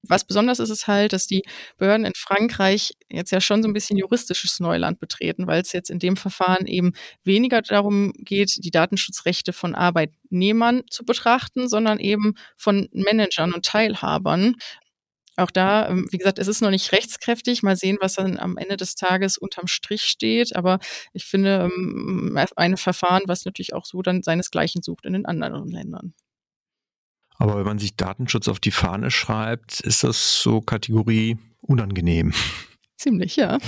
Was 0.09 0.25
besonders 0.25 0.59
ist, 0.59 0.71
ist 0.71 0.87
halt, 0.87 1.13
dass 1.13 1.27
die 1.27 1.43
Behörden 1.79 2.07
in 2.07 2.13
Frankreich 2.15 2.93
jetzt 3.09 3.31
ja 3.31 3.41
schon 3.41 3.63
so 3.63 3.69
ein 3.69 3.73
bisschen 3.73 3.99
juristisches 3.99 4.61
Neuland 4.61 4.99
betreten, 4.99 5.47
weil 5.47 5.63
es 5.63 5.73
jetzt 5.73 5.91
in 5.91 5.99
dem 5.99 6.17
Verfahren 6.17 6.67
eben 6.67 6.93
weniger 7.25 7.63
darum 7.63 8.13
geht, 8.17 8.65
die 8.65 8.71
Datenschutzrechte 8.71 9.53
von 9.53 9.75
Arbeitnehmern 9.75 10.83
zu 10.91 11.05
betrachten, 11.05 11.69
sondern 11.69 11.99
eben 11.99 12.35
von 12.57 12.89
Managern 12.93 13.53
und 13.53 13.65
Teilhabern. 13.65 14.57
Auch 15.37 15.51
da, 15.51 15.89
ähm, 15.89 16.09
wie 16.11 16.19
gesagt, 16.19 16.39
es 16.39 16.49
ist 16.49 16.63
noch 16.63 16.71
nicht 16.71 16.93
rechtskräftig. 16.93 17.63
Mal 17.63 17.77
sehen, 17.77 17.99
was 18.01 18.15
dann 18.15 18.39
am 18.39 18.57
Ende 18.57 18.77
des 18.77 18.95
Tages 18.95 19.37
unterm 19.37 19.67
Strich 19.67 20.03
steht. 20.03 20.57
Aber 20.57 20.79
ich 21.13 21.27
finde, 21.27 21.71
ähm, 21.71 22.39
ein 22.57 22.77
Verfahren, 22.79 23.25
was 23.27 23.45
natürlich 23.45 23.75
auch 23.75 23.85
so 23.85 24.01
dann 24.01 24.23
seinesgleichen 24.23 24.83
sucht 24.83 25.05
in 25.05 25.13
den 25.13 25.27
anderen 25.27 25.71
Ländern. 25.71 26.15
Aber 27.39 27.57
wenn 27.57 27.65
man 27.65 27.79
sich 27.79 27.97
Datenschutz 27.97 28.49
auf 28.49 28.61
die 28.61 28.71
Fahne 28.71 29.11
schreibt, 29.11 29.81
ist 29.81 30.05
das 30.05 30.41
so 30.41 30.61
Kategorie 30.61 31.39
unangenehm. 31.61 32.33
Ziemlich, 32.97 33.37
ja. 33.37 33.59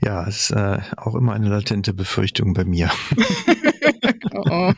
Ja, 0.00 0.24
ist 0.24 0.50
äh, 0.50 0.80
auch 0.96 1.14
immer 1.14 1.32
eine 1.32 1.48
latente 1.48 1.94
Befürchtung 1.94 2.54
bei 2.54 2.64
mir. 2.64 2.90
oh, 4.32 4.42
oh. 4.50 4.72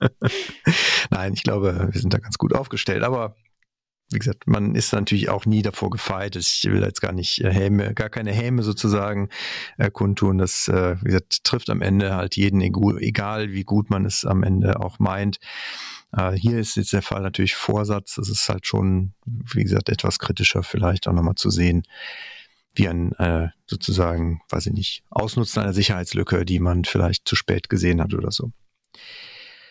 Nein, 1.10 1.32
ich 1.32 1.42
glaube, 1.42 1.88
wir 1.92 2.00
sind 2.00 2.12
da 2.12 2.18
ganz 2.18 2.36
gut 2.38 2.54
aufgestellt. 2.54 3.02
Aber 3.02 3.36
wie 4.12 4.18
gesagt, 4.18 4.46
man 4.46 4.74
ist 4.74 4.92
natürlich 4.92 5.28
auch 5.28 5.46
nie 5.46 5.62
davor 5.62 5.90
gefeit. 5.90 6.34
Ich 6.36 6.64
will 6.64 6.82
jetzt 6.82 7.00
gar 7.00 7.12
nicht 7.12 7.42
äh, 7.42 7.52
Häme, 7.52 7.94
gar 7.94 8.10
keine 8.10 8.32
Häme 8.32 8.62
sozusagen 8.62 9.28
äh, 9.78 9.90
kundtun. 9.90 10.38
Das, 10.38 10.66
äh, 10.68 10.96
wie 11.00 11.06
gesagt, 11.06 11.44
trifft 11.44 11.70
am 11.70 11.80
Ende 11.80 12.14
halt 12.14 12.36
jeden, 12.36 12.60
egal 12.60 13.52
wie 13.52 13.64
gut 13.64 13.88
man 13.88 14.04
es 14.04 14.24
am 14.24 14.42
Ende 14.42 14.80
auch 14.80 14.98
meint. 14.98 15.38
Äh, 16.12 16.32
hier 16.32 16.58
ist 16.58 16.76
jetzt 16.76 16.92
der 16.92 17.02
Fall 17.02 17.22
natürlich 17.22 17.54
Vorsatz. 17.54 18.14
Das 18.16 18.28
ist 18.28 18.48
halt 18.48 18.66
schon, 18.66 19.14
wie 19.24 19.62
gesagt, 19.62 19.88
etwas 19.88 20.18
kritischer 20.18 20.62
vielleicht 20.62 21.06
auch 21.06 21.12
nochmal 21.12 21.36
zu 21.36 21.50
sehen, 21.50 21.82
wie 22.74 22.88
ein 22.88 23.12
äh, 23.12 23.48
sozusagen, 23.66 24.40
weiß 24.48 24.66
ich 24.66 24.72
nicht, 24.72 25.02
Ausnutzen 25.10 25.62
einer 25.62 25.72
Sicherheitslücke, 25.72 26.44
die 26.44 26.60
man 26.60 26.84
vielleicht 26.84 27.26
zu 27.26 27.36
spät 27.36 27.68
gesehen 27.68 28.00
hat 28.00 28.14
oder 28.14 28.30
so. 28.30 28.52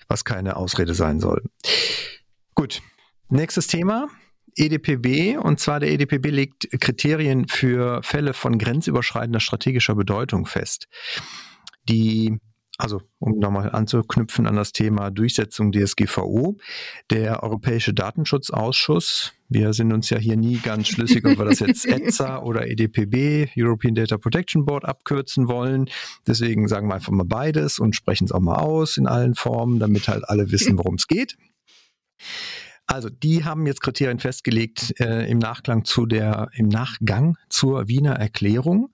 Was 0.07 0.25
keine 0.25 0.55
Ausrede 0.55 0.93
sein 0.93 1.19
soll. 1.19 1.43
Gut, 2.55 2.81
nächstes 3.29 3.67
Thema. 3.67 4.09
EDPB, 4.55 5.37
und 5.37 5.59
zwar 5.59 5.79
der 5.79 5.91
EDPB 5.91 6.25
legt 6.31 6.81
Kriterien 6.81 7.47
für 7.47 8.01
Fälle 8.03 8.33
von 8.33 8.57
grenzüberschreitender 8.57 9.39
strategischer 9.39 9.95
Bedeutung 9.95 10.45
fest. 10.45 10.87
Die 11.87 12.39
also 12.79 13.01
um 13.19 13.37
nochmal 13.37 13.71
anzuknüpfen 13.71 14.47
an 14.47 14.55
das 14.55 14.71
Thema 14.71 15.11
Durchsetzung 15.11 15.71
DSGVO, 15.71 16.57
der 17.11 17.43
Europäische 17.43 17.93
Datenschutzausschuss, 17.93 19.33
wir 19.49 19.73
sind 19.73 19.91
uns 19.91 20.09
ja 20.09 20.17
hier 20.17 20.37
nie 20.37 20.57
ganz 20.57 20.87
schlüssig, 20.87 21.25
ob 21.25 21.37
wir 21.37 21.45
das 21.45 21.59
jetzt 21.59 21.85
ETSA 21.87 22.41
oder 22.41 22.67
EDPB, 22.67 23.49
European 23.57 23.95
Data 23.95 24.17
Protection 24.17 24.63
Board, 24.63 24.85
abkürzen 24.85 25.47
wollen. 25.47 25.89
Deswegen 26.27 26.67
sagen 26.67 26.87
wir 26.87 26.95
einfach 26.95 27.11
mal 27.11 27.25
beides 27.25 27.79
und 27.79 27.95
sprechen 27.95 28.25
es 28.25 28.31
auch 28.31 28.39
mal 28.39 28.57
aus 28.57 28.97
in 28.97 29.07
allen 29.07 29.35
Formen, 29.35 29.79
damit 29.79 30.07
halt 30.07 30.29
alle 30.29 30.51
wissen, 30.51 30.77
worum 30.77 30.95
es 30.95 31.07
geht. 31.07 31.35
Also 32.91 33.09
die 33.11 33.45
haben 33.45 33.67
jetzt 33.67 33.81
Kriterien 33.81 34.17
festgelegt 34.17 34.99
äh, 34.99 35.29
im 35.29 35.37
Nachklang 35.37 35.85
zu 35.85 36.07
der, 36.07 36.49
im 36.53 36.67
Nachgang 36.67 37.37
zur 37.47 37.87
Wiener 37.87 38.13
Erklärung, 38.13 38.89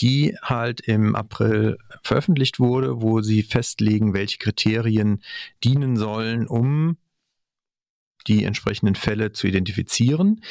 die 0.00 0.36
halt 0.42 0.80
im 0.80 1.14
April 1.14 1.78
veröffentlicht 2.02 2.58
wurde, 2.58 3.00
wo 3.00 3.20
sie 3.20 3.44
festlegen, 3.44 4.12
welche 4.12 4.38
Kriterien 4.38 5.22
dienen 5.62 5.96
sollen, 5.96 6.48
um 6.48 6.96
die 8.26 8.42
entsprechenden 8.42 8.96
Fälle 8.96 9.30
zu 9.30 9.46
identifizieren. 9.46 10.42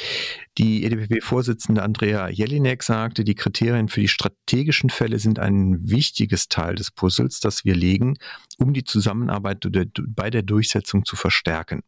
Die 0.56 0.84
EDPB-Vorsitzende 0.84 1.82
Andrea 1.82 2.30
Jelinek 2.30 2.82
sagte, 2.82 3.22
die 3.22 3.34
Kriterien 3.34 3.88
für 3.88 4.00
die 4.00 4.08
strategischen 4.08 4.88
Fälle 4.88 5.18
sind 5.18 5.38
ein 5.38 5.90
wichtiges 5.90 6.48
Teil 6.48 6.76
des 6.76 6.90
Puzzles, 6.90 7.40
das 7.40 7.66
wir 7.66 7.76
legen, 7.76 8.16
um 8.56 8.72
die 8.72 8.84
Zusammenarbeit 8.84 9.68
bei 9.98 10.30
der 10.30 10.42
Durchsetzung 10.42 11.04
zu 11.04 11.16
verstärken. 11.16 11.82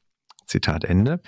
Zitat 0.47 0.85
Ende. 0.85 1.21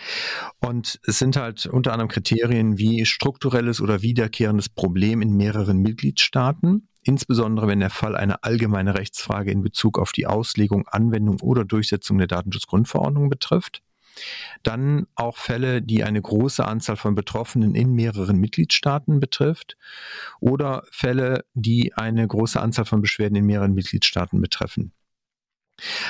Und 0.60 1.00
es 1.06 1.18
sind 1.18 1.36
halt 1.36 1.66
unter 1.66 1.92
anderem 1.92 2.08
Kriterien 2.08 2.78
wie 2.78 3.04
strukturelles 3.04 3.80
oder 3.80 4.02
wiederkehrendes 4.02 4.68
Problem 4.68 5.22
in 5.22 5.36
mehreren 5.36 5.78
Mitgliedstaaten, 5.78 6.88
insbesondere 7.02 7.68
wenn 7.68 7.80
der 7.80 7.90
Fall 7.90 8.16
eine 8.16 8.42
allgemeine 8.44 8.94
Rechtsfrage 8.94 9.50
in 9.50 9.62
Bezug 9.62 9.98
auf 9.98 10.12
die 10.12 10.26
Auslegung, 10.26 10.86
Anwendung 10.88 11.40
oder 11.40 11.64
Durchsetzung 11.64 12.18
der 12.18 12.26
Datenschutzgrundverordnung 12.26 13.28
betrifft. 13.28 13.82
Dann 14.62 15.06
auch 15.14 15.38
Fälle, 15.38 15.82
die 15.82 16.04
eine 16.04 16.20
große 16.20 16.64
Anzahl 16.66 16.96
von 16.96 17.14
Betroffenen 17.14 17.74
in 17.74 17.92
mehreren 17.92 18.36
Mitgliedstaaten 18.36 19.20
betrifft 19.20 19.76
oder 20.40 20.84
Fälle, 20.90 21.44
die 21.54 21.94
eine 21.94 22.26
große 22.26 22.60
Anzahl 22.60 22.84
von 22.84 23.00
Beschwerden 23.00 23.36
in 23.36 23.46
mehreren 23.46 23.72
Mitgliedstaaten 23.72 24.40
betreffen. 24.40 24.92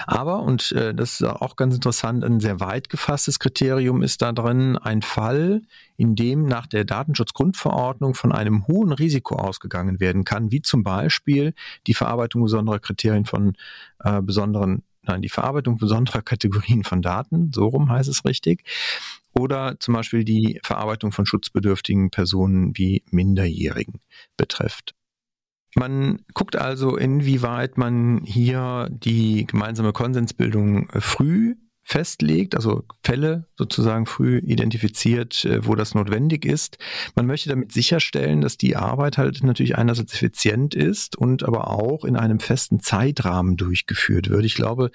Aber, 0.07 0.43
und 0.43 0.73
äh, 0.73 0.95
das 0.95 1.21
ist 1.21 1.25
auch 1.25 1.57
ganz 1.57 1.75
interessant, 1.75 2.25
ein 2.25 2.41
sehr 2.41 2.61
weit 2.61 2.89
gefasstes 2.89 3.39
Kriterium 3.39 4.03
ist 4.03 4.23
da 4.23 4.33
drin 4.33 4.77
ein 4.77 5.03
Fall, 5.03 5.63
in 5.97 6.15
dem 6.15 6.47
nach 6.47 6.67
der 6.67 6.85
Datenschutzgrundverordnung 6.85 8.15
von 8.15 8.33
einem 8.33 8.67
hohen 8.67 8.93
Risiko 8.93 9.37
ausgegangen 9.37 10.01
werden 10.01 10.25
kann, 10.25 10.51
wie 10.51 10.63
zum 10.63 10.83
Beispiel 10.83 11.55
die 11.87 11.95
Verarbeitung 11.95 12.43
besonderer 12.43 12.81
Kriterien 12.81 13.25
von 13.25 13.55
äh, 14.01 14.21
besonderen, 14.21 14.83
nein, 15.03 15.23
die 15.23 15.29
Verarbeitung 15.29 15.79
besonderer 15.79 16.23
Kategorien 16.23 16.85
von 16.85 17.03
Daten, 17.03 17.53
so 17.55 17.67
rum 17.69 17.91
heißt 17.91 18.09
es 18.09 18.25
richtig, 18.25 18.65
oder 19.35 19.77
zum 19.81 19.95
Beispiel 19.95 20.25
die 20.25 20.61
Verarbeitung 20.63 21.13
von 21.13 21.25
schutzbedürftigen 21.25 22.11
Personen 22.11 22.77
wie 22.77 23.03
Minderjährigen 23.11 24.01
betrifft. 24.37 24.95
Man 25.75 26.21
guckt 26.35 26.57
also, 26.57 26.97
inwieweit 26.97 27.79
man 27.79 28.23
hier 28.25 28.89
die 28.91 29.47
gemeinsame 29.47 29.93
Konsensbildung 29.93 30.91
äh, 30.91 31.01
früh 31.01 31.57
festlegt, 31.85 32.55
also 32.55 32.85
Fälle 33.03 33.47
sozusagen 33.57 34.07
früh 34.07 34.39
identifiziert, 34.39 35.45
äh, 35.45 35.67
wo 35.67 35.75
das 35.75 35.95
notwendig 35.95 36.45
ist. 36.45 36.79
Man 37.17 37.27
möchte 37.27 37.49
damit 37.49 37.73
sicherstellen, 37.73 38.41
dass 38.41 38.57
die 38.57 38.77
Arbeit 38.77 39.19
halt 39.19 39.43
natürlich 39.43 39.77
einerseits 39.77 40.15
effizient 40.15 40.75
ist 40.75 41.17
und 41.17 41.43
aber 41.43 41.71
auch 41.71 42.05
in 42.05 42.17
einem 42.17 42.39
festen 42.39 42.81
Zeitrahmen 42.81 43.57
durchgeführt 43.57 44.31
wird. 44.31 44.45
Ich 44.45 44.55
glaube, 44.55 44.91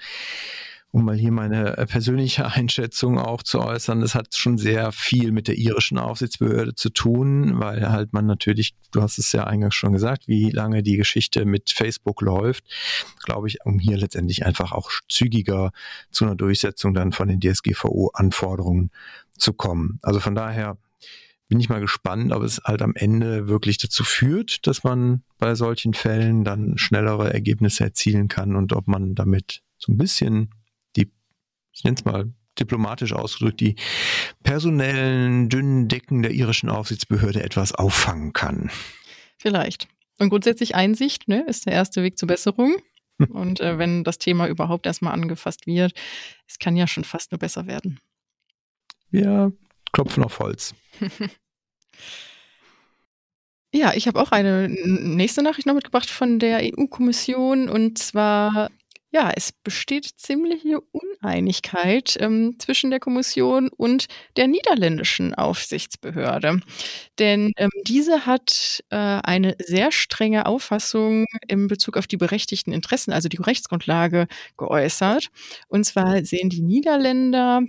um 0.90 1.04
mal 1.04 1.16
hier 1.16 1.32
meine 1.32 1.76
äh, 1.76 1.86
persönliche 1.86 2.46
Einschätzung 2.52 3.18
auch 3.18 3.42
zu 3.42 3.60
äußern, 3.60 4.00
das 4.00 4.14
hat 4.14 4.34
schon 4.34 4.58
sehr 4.58 4.92
viel 4.92 5.32
mit 5.32 5.48
der 5.48 5.56
irischen 5.56 5.98
Aufsichtsbehörde 5.98 6.74
zu 6.74 6.90
tun, 6.90 7.60
weil 7.60 7.90
halt 7.90 8.12
man 8.12 8.26
natürlich, 8.26 8.74
du 8.92 9.02
hast 9.02 9.18
es 9.18 9.32
ja 9.32 9.44
eingangs 9.44 9.74
schon 9.74 9.92
gesagt, 9.92 10.28
wie 10.28 10.50
lange 10.50 10.82
die 10.82 10.96
Geschichte 10.96 11.44
mit 11.44 11.70
Facebook 11.70 12.22
läuft, 12.22 12.64
glaube 13.24 13.48
ich, 13.48 13.64
um 13.64 13.78
hier 13.78 13.98
letztendlich 13.98 14.46
einfach 14.46 14.72
auch 14.72 14.90
zügiger 15.08 15.72
zu 16.10 16.24
einer 16.24 16.36
Durchsetzung 16.36 16.94
dann 16.94 17.12
von 17.12 17.28
den 17.28 17.40
DSGVO-Anforderungen 17.40 18.90
zu 19.36 19.52
kommen. 19.52 19.98
Also 20.02 20.20
von 20.20 20.34
daher 20.34 20.78
bin 21.48 21.60
ich 21.60 21.68
mal 21.68 21.80
gespannt, 21.80 22.32
ob 22.32 22.42
es 22.42 22.60
halt 22.64 22.82
am 22.82 22.94
Ende 22.94 23.48
wirklich 23.48 23.78
dazu 23.78 24.04
führt, 24.04 24.66
dass 24.66 24.84
man 24.84 25.22
bei 25.38 25.54
solchen 25.54 25.94
Fällen 25.94 26.44
dann 26.44 26.76
schnellere 26.76 27.32
Ergebnisse 27.32 27.84
erzielen 27.84 28.28
kann 28.28 28.54
und 28.54 28.74
ob 28.74 28.86
man 28.86 29.14
damit 29.14 29.62
so 29.78 29.92
ein 29.92 29.96
bisschen 29.96 30.50
ich 31.78 31.84
nenne 31.84 31.96
es 31.96 32.04
mal 32.04 32.32
diplomatisch 32.58 33.12
ausgedrückt, 33.12 33.60
die 33.60 33.76
personellen 34.42 35.48
dünnen 35.48 35.86
Decken 35.86 36.22
der 36.22 36.32
irischen 36.32 36.68
Aufsichtsbehörde 36.68 37.42
etwas 37.42 37.72
auffangen 37.72 38.32
kann. 38.32 38.70
Vielleicht. 39.38 39.86
Und 40.18 40.30
grundsätzlich 40.30 40.74
Einsicht 40.74 41.28
ne, 41.28 41.44
ist 41.46 41.66
der 41.66 41.74
erste 41.74 42.02
Weg 42.02 42.18
zur 42.18 42.26
Besserung. 42.26 42.74
Und 43.30 43.60
äh, 43.60 43.78
wenn 43.78 44.02
das 44.02 44.18
Thema 44.18 44.48
überhaupt 44.48 44.86
erstmal 44.86 45.12
angefasst 45.12 45.66
wird, 45.66 45.92
es 46.48 46.58
kann 46.58 46.76
ja 46.76 46.88
schon 46.88 47.04
fast 47.04 47.30
nur 47.30 47.38
besser 47.38 47.68
werden. 47.68 48.00
Wir 49.10 49.52
klopfen 49.92 50.24
auf 50.24 50.40
Holz. 50.40 50.74
ja, 53.72 53.92
ich 53.94 54.08
habe 54.08 54.20
auch 54.20 54.32
eine 54.32 54.68
nächste 54.68 55.42
Nachricht 55.42 55.66
noch 55.66 55.74
mitgebracht 55.74 56.10
von 56.10 56.40
der 56.40 56.60
EU-Kommission. 56.62 57.68
Und 57.68 57.98
zwar 57.98 58.70
ja, 59.10 59.32
es 59.34 59.52
besteht 59.52 60.04
ziemliche 60.04 60.80
Uneinigkeit 60.92 62.16
ähm, 62.20 62.56
zwischen 62.58 62.90
der 62.90 63.00
Kommission 63.00 63.68
und 63.68 64.06
der 64.36 64.48
niederländischen 64.48 65.34
Aufsichtsbehörde. 65.34 66.60
Denn 67.18 67.52
ähm, 67.56 67.70
diese 67.86 68.26
hat 68.26 68.84
äh, 68.90 68.96
eine 68.96 69.56
sehr 69.58 69.92
strenge 69.92 70.44
Auffassung 70.46 71.24
in 71.46 71.68
Bezug 71.68 71.96
auf 71.96 72.06
die 72.06 72.18
berechtigten 72.18 72.72
Interessen, 72.72 73.12
also 73.12 73.28
die 73.28 73.38
Rechtsgrundlage, 73.38 74.26
geäußert. 74.58 75.28
Und 75.68 75.84
zwar 75.84 76.22
sehen 76.24 76.50
die 76.50 76.62
Niederländer 76.62 77.62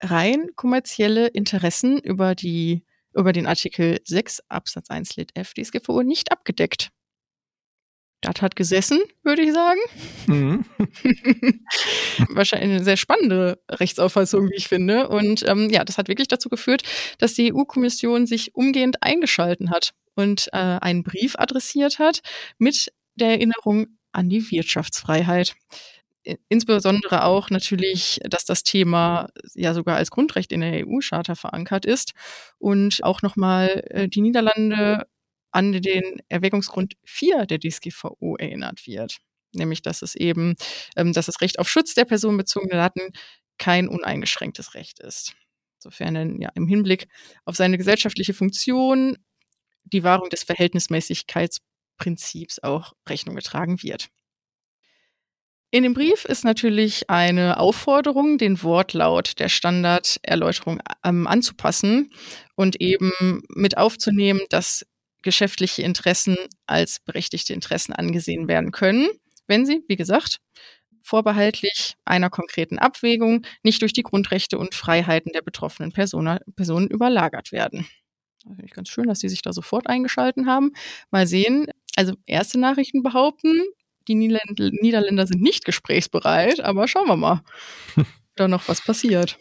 rein 0.00 0.50
kommerzielle 0.54 1.26
Interessen 1.28 1.98
über 1.98 2.34
die 2.34 2.84
über 3.14 3.32
den 3.32 3.46
Artikel 3.46 4.00
6 4.04 4.42
Absatz 4.48 4.90
1 4.90 5.16
Lit 5.16 5.30
F 5.34 5.54
DSGVO 5.54 6.02
nicht 6.02 6.32
abgedeckt. 6.32 6.90
Das 8.24 8.40
hat 8.40 8.56
gesessen, 8.56 9.00
würde 9.22 9.42
ich 9.42 9.52
sagen. 9.52 9.80
Mhm. 10.26 10.64
Wahrscheinlich 12.30 12.70
eine 12.70 12.84
sehr 12.84 12.96
spannende 12.96 13.58
Rechtsauffassung, 13.70 14.48
wie 14.48 14.56
ich 14.56 14.68
finde. 14.68 15.08
Und 15.08 15.46
ähm, 15.46 15.68
ja, 15.70 15.84
das 15.84 15.98
hat 15.98 16.08
wirklich 16.08 16.28
dazu 16.28 16.48
geführt, 16.48 16.82
dass 17.18 17.34
die 17.34 17.52
EU-Kommission 17.52 18.26
sich 18.26 18.54
umgehend 18.54 19.02
eingeschalten 19.02 19.70
hat 19.70 19.90
und 20.14 20.48
äh, 20.52 20.56
einen 20.58 21.02
Brief 21.02 21.36
adressiert 21.36 21.98
hat 21.98 22.20
mit 22.58 22.92
der 23.16 23.30
Erinnerung 23.30 23.86
an 24.12 24.28
die 24.28 24.50
Wirtschaftsfreiheit. 24.50 25.54
Insbesondere 26.48 27.24
auch 27.24 27.50
natürlich, 27.50 28.18
dass 28.24 28.46
das 28.46 28.62
Thema 28.62 29.28
ja 29.54 29.74
sogar 29.74 29.96
als 29.96 30.10
Grundrecht 30.10 30.52
in 30.52 30.62
der 30.62 30.86
EU-Charta 30.86 31.34
verankert 31.34 31.84
ist 31.84 32.14
und 32.58 33.04
auch 33.04 33.20
nochmal 33.20 33.84
äh, 33.90 34.08
die 34.08 34.22
Niederlande 34.22 35.06
an 35.54 35.72
den 35.72 36.20
Erwägungsgrund 36.28 36.94
4 37.04 37.46
der 37.46 37.58
DSGVO 37.58 38.36
erinnert 38.36 38.86
wird. 38.86 39.18
Nämlich, 39.52 39.82
dass 39.82 40.02
es 40.02 40.16
eben, 40.16 40.54
ähm, 40.96 41.12
dass 41.12 41.26
das 41.26 41.40
Recht 41.40 41.58
auf 41.58 41.68
Schutz 41.68 41.94
der 41.94 42.04
personenbezogenen 42.04 42.76
Daten 42.76 43.12
kein 43.58 43.88
uneingeschränktes 43.88 44.74
Recht 44.74 45.00
ist. 45.00 45.34
Sofern 45.78 46.40
ja 46.40 46.50
im 46.54 46.66
Hinblick 46.66 47.08
auf 47.44 47.56
seine 47.56 47.76
gesellschaftliche 47.78 48.34
Funktion 48.34 49.16
die 49.84 50.02
Wahrung 50.02 50.28
des 50.30 50.42
Verhältnismäßigkeitsprinzips 50.42 52.58
auch 52.62 52.94
Rechnung 53.08 53.36
getragen 53.36 53.80
wird. 53.82 54.08
In 55.70 55.82
dem 55.82 55.94
Brief 55.94 56.24
ist 56.24 56.44
natürlich 56.44 57.10
eine 57.10 57.58
Aufforderung, 57.58 58.38
den 58.38 58.62
Wortlaut 58.62 59.38
der 59.40 59.48
Standarderläuterung 59.48 60.80
ähm, 61.04 61.26
anzupassen 61.26 62.12
und 62.54 62.80
eben 62.80 63.42
mit 63.48 63.76
aufzunehmen, 63.76 64.40
dass 64.50 64.86
geschäftliche 65.24 65.82
Interessen 65.82 66.36
als 66.66 67.00
berechtigte 67.00 67.52
Interessen 67.52 67.92
angesehen 67.92 68.46
werden 68.46 68.70
können, 68.70 69.08
wenn 69.46 69.66
sie, 69.66 69.82
wie 69.88 69.96
gesagt, 69.96 70.38
vorbehaltlich 71.02 71.96
einer 72.04 72.30
konkreten 72.30 72.78
Abwägung 72.78 73.44
nicht 73.62 73.82
durch 73.82 73.92
die 73.92 74.02
Grundrechte 74.02 74.58
und 74.58 74.74
Freiheiten 74.74 75.32
der 75.32 75.42
betroffenen 75.42 75.92
Person, 75.92 76.38
Personen 76.56 76.88
überlagert 76.88 77.52
werden. 77.52 77.86
Also 78.48 78.62
ich 78.62 78.72
ganz 78.72 78.88
schön, 78.88 79.06
dass 79.06 79.20
Sie 79.20 79.28
sich 79.28 79.42
da 79.42 79.52
sofort 79.52 79.86
eingeschalten 79.86 80.46
haben. 80.46 80.72
Mal 81.10 81.26
sehen. 81.26 81.66
Also 81.96 82.14
erste 82.26 82.58
Nachrichten 82.58 83.02
behaupten, 83.02 83.62
die 84.08 84.14
Niederländer 84.14 85.26
sind 85.26 85.42
nicht 85.42 85.64
gesprächsbereit, 85.64 86.60
aber 86.60 86.88
schauen 86.88 87.08
wir 87.08 87.16
mal, 87.16 87.42
ob 87.96 88.06
da 88.36 88.48
noch 88.48 88.68
was 88.68 88.82
passiert. 88.82 89.38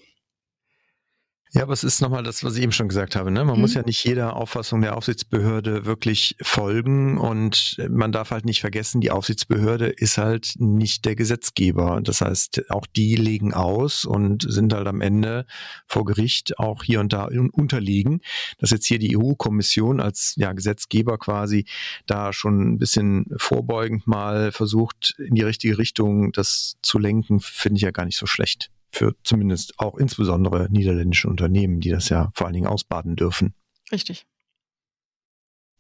Ja, 1.56 1.62
aber 1.62 1.74
es 1.74 1.84
ist 1.84 2.02
nochmal 2.02 2.24
das, 2.24 2.44
was 2.44 2.56
ich 2.56 2.64
eben 2.64 2.72
schon 2.72 2.88
gesagt 2.88 3.16
habe. 3.16 3.30
Ne? 3.30 3.46
Man 3.46 3.58
mhm. 3.58 3.62
muss 3.62 3.76
ja 3.76 3.84
nicht 3.84 4.04
jeder 4.04 4.38
Auffassung 4.38 4.82
der 4.82 4.98
Aufsichtsbehörde 4.98 5.86
wirklich 5.86 6.36
folgen 6.42 7.20
und 7.20 7.78
man 7.90 8.12
darf 8.12 8.32
halt 8.32 8.44
nicht 8.44 8.62
vergessen, 8.62 9.02
die 9.02 9.12
Aufsichtsbehörde 9.12 9.90
ist 9.90 10.18
halt 10.18 10.56
nicht 10.58 11.06
der 11.06 11.16
Gesetzgeber. 11.16 12.02
Das 12.02 12.22
heißt, 12.22 12.72
auch 12.72 12.88
die 12.88 13.16
legen 13.16 13.54
aus 13.54 14.04
und 14.04 14.52
sind 14.52 14.74
halt 14.74 14.88
am 14.88 15.00
Ende 15.00 15.46
vor 15.86 16.06
Gericht 16.06 16.58
auch 16.58 16.84
hier 16.84 17.00
und 17.00 17.14
da 17.14 17.30
unterliegen. 17.52 18.22
Dass 18.58 18.72
jetzt 18.72 18.88
hier 18.88 18.98
die 18.98 19.16
EU-Kommission 19.16 20.00
als 20.00 20.34
ja, 20.38 20.54
Gesetzgeber 20.54 21.20
quasi 21.20 21.66
da 22.08 22.34
schon 22.34 22.74
ein 22.74 22.78
bisschen 22.80 23.28
vorbeugend 23.38 24.08
mal 24.08 24.52
versucht, 24.52 25.14
in 25.20 25.36
die 25.36 25.44
richtige 25.44 25.78
Richtung 25.78 26.32
das 26.32 26.78
zu 26.82 26.98
lenken, 26.98 27.40
finde 27.42 27.78
ich 27.78 27.84
ja 27.84 27.92
gar 27.92 28.06
nicht 28.06 28.18
so 28.18 28.26
schlecht 28.26 28.72
für 28.94 29.16
zumindest 29.24 29.80
auch 29.80 29.98
insbesondere 29.98 30.68
niederländische 30.70 31.28
Unternehmen, 31.28 31.80
die 31.80 31.90
das 31.90 32.10
ja 32.10 32.32
vor 32.36 32.46
allen 32.48 32.54
Dingen 32.54 32.68
ausbaden 32.68 33.16
dürfen. 33.16 33.54
Richtig. 33.92 34.26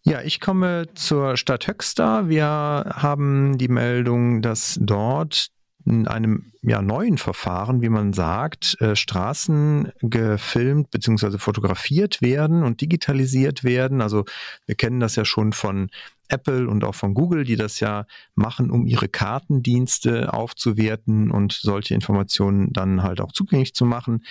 Ja, 0.06 0.22
ich 0.22 0.42
komme 0.42 0.88
zur 0.96 1.38
Stadt 1.38 1.68
Höxter. 1.68 2.28
Wir 2.28 2.46
haben 2.46 3.58
die 3.58 3.70
Meldung, 3.70 4.42
dass 4.42 4.78
dort 4.82 5.48
in 5.86 6.08
einem 6.08 6.52
ja, 6.62 6.82
neuen 6.82 7.18
Verfahren, 7.18 7.82
wie 7.82 7.90
man 7.90 8.14
sagt, 8.14 8.80
äh, 8.82 8.96
Straßen 8.96 9.92
gefilmt 10.02 10.92
bzw. 10.92 11.38
fotografiert 11.38 12.22
werden 12.22 12.64
und 12.64 12.82
digitalisiert 12.82 13.64
werden. 13.64 14.02
Also 14.02 14.26
wir 14.66 14.76
kennen 14.76 15.00
das 15.00 15.16
ja 15.16 15.26
schon 15.26 15.54
von 15.54 15.90
Apple 16.30 16.68
und 16.68 16.84
auch 16.84 16.96
von 16.96 17.14
Google, 17.14 17.44
die 17.44 17.56
das 17.56 17.80
ja 17.80 18.06
machen, 18.36 18.72
um 18.72 18.86
ihre 18.86 19.08
Kartendienste 19.08 20.34
aufzuwerten 20.34 21.32
und 21.32 21.54
solche 21.54 21.94
Informationen 21.94 22.72
dann 22.74 23.04
halt 23.04 23.22
auch 23.22 23.32
zugänglich 23.32 23.74
zu 23.74 23.86
machen. 23.86 24.24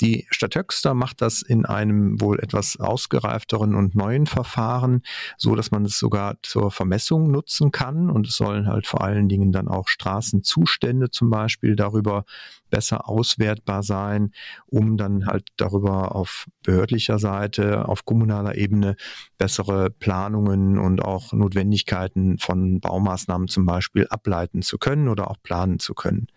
Die 0.00 0.26
Stadt 0.30 0.56
Höxter 0.56 0.94
macht 0.94 1.22
das 1.22 1.42
in 1.42 1.64
einem 1.64 2.20
wohl 2.20 2.40
etwas 2.40 2.78
ausgereifteren 2.78 3.74
und 3.74 3.94
neuen 3.94 4.26
Verfahren, 4.26 5.02
so 5.36 5.54
dass 5.54 5.70
man 5.70 5.84
es 5.84 5.98
sogar 5.98 6.36
zur 6.42 6.70
Vermessung 6.70 7.30
nutzen 7.30 7.70
kann 7.70 8.10
und 8.10 8.26
es 8.26 8.36
sollen 8.36 8.66
halt 8.66 8.86
vor 8.86 9.02
allen 9.02 9.28
Dingen 9.28 9.52
dann 9.52 9.68
auch 9.68 9.88
Straßenzustände 9.88 11.10
zum 11.10 11.30
Beispiel 11.30 11.76
darüber 11.76 12.24
besser 12.70 13.08
auswertbar 13.08 13.82
sein, 13.82 14.32
um 14.66 14.96
dann 14.96 15.26
halt 15.26 15.48
darüber 15.56 16.14
auf 16.14 16.46
behördlicher 16.62 17.18
Seite, 17.18 17.88
auf 17.88 18.04
kommunaler 18.04 18.56
Ebene 18.56 18.96
bessere 19.38 19.90
Planungen 19.90 20.78
und 20.78 21.02
auch 21.02 21.32
Notwendigkeiten 21.38 22.38
von 22.38 22.80
Baumaßnahmen 22.80 23.48
zum 23.48 23.66
Beispiel 23.66 24.06
ableiten 24.08 24.62
zu 24.62 24.78
können 24.78 25.08
oder 25.08 25.30
auch 25.30 25.36
planen 25.42 25.78
zu 25.78 25.94
können. 25.94 26.28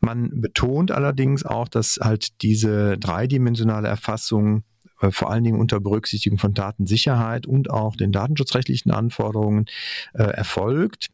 Man 0.00 0.40
betont 0.40 0.90
allerdings 0.90 1.44
auch, 1.44 1.68
dass 1.68 1.98
halt 2.02 2.42
diese 2.42 2.98
dreidimensionale 2.98 3.88
Erfassung 3.88 4.64
äh, 5.00 5.10
vor 5.10 5.30
allen 5.30 5.44
Dingen 5.44 5.60
unter 5.60 5.80
Berücksichtigung 5.80 6.38
von 6.38 6.54
Datensicherheit 6.54 7.46
und 7.46 7.70
auch 7.70 7.96
den 7.96 8.12
datenschutzrechtlichen 8.12 8.92
Anforderungen 8.92 9.66
äh, 10.14 10.22
erfolgt. 10.22 11.08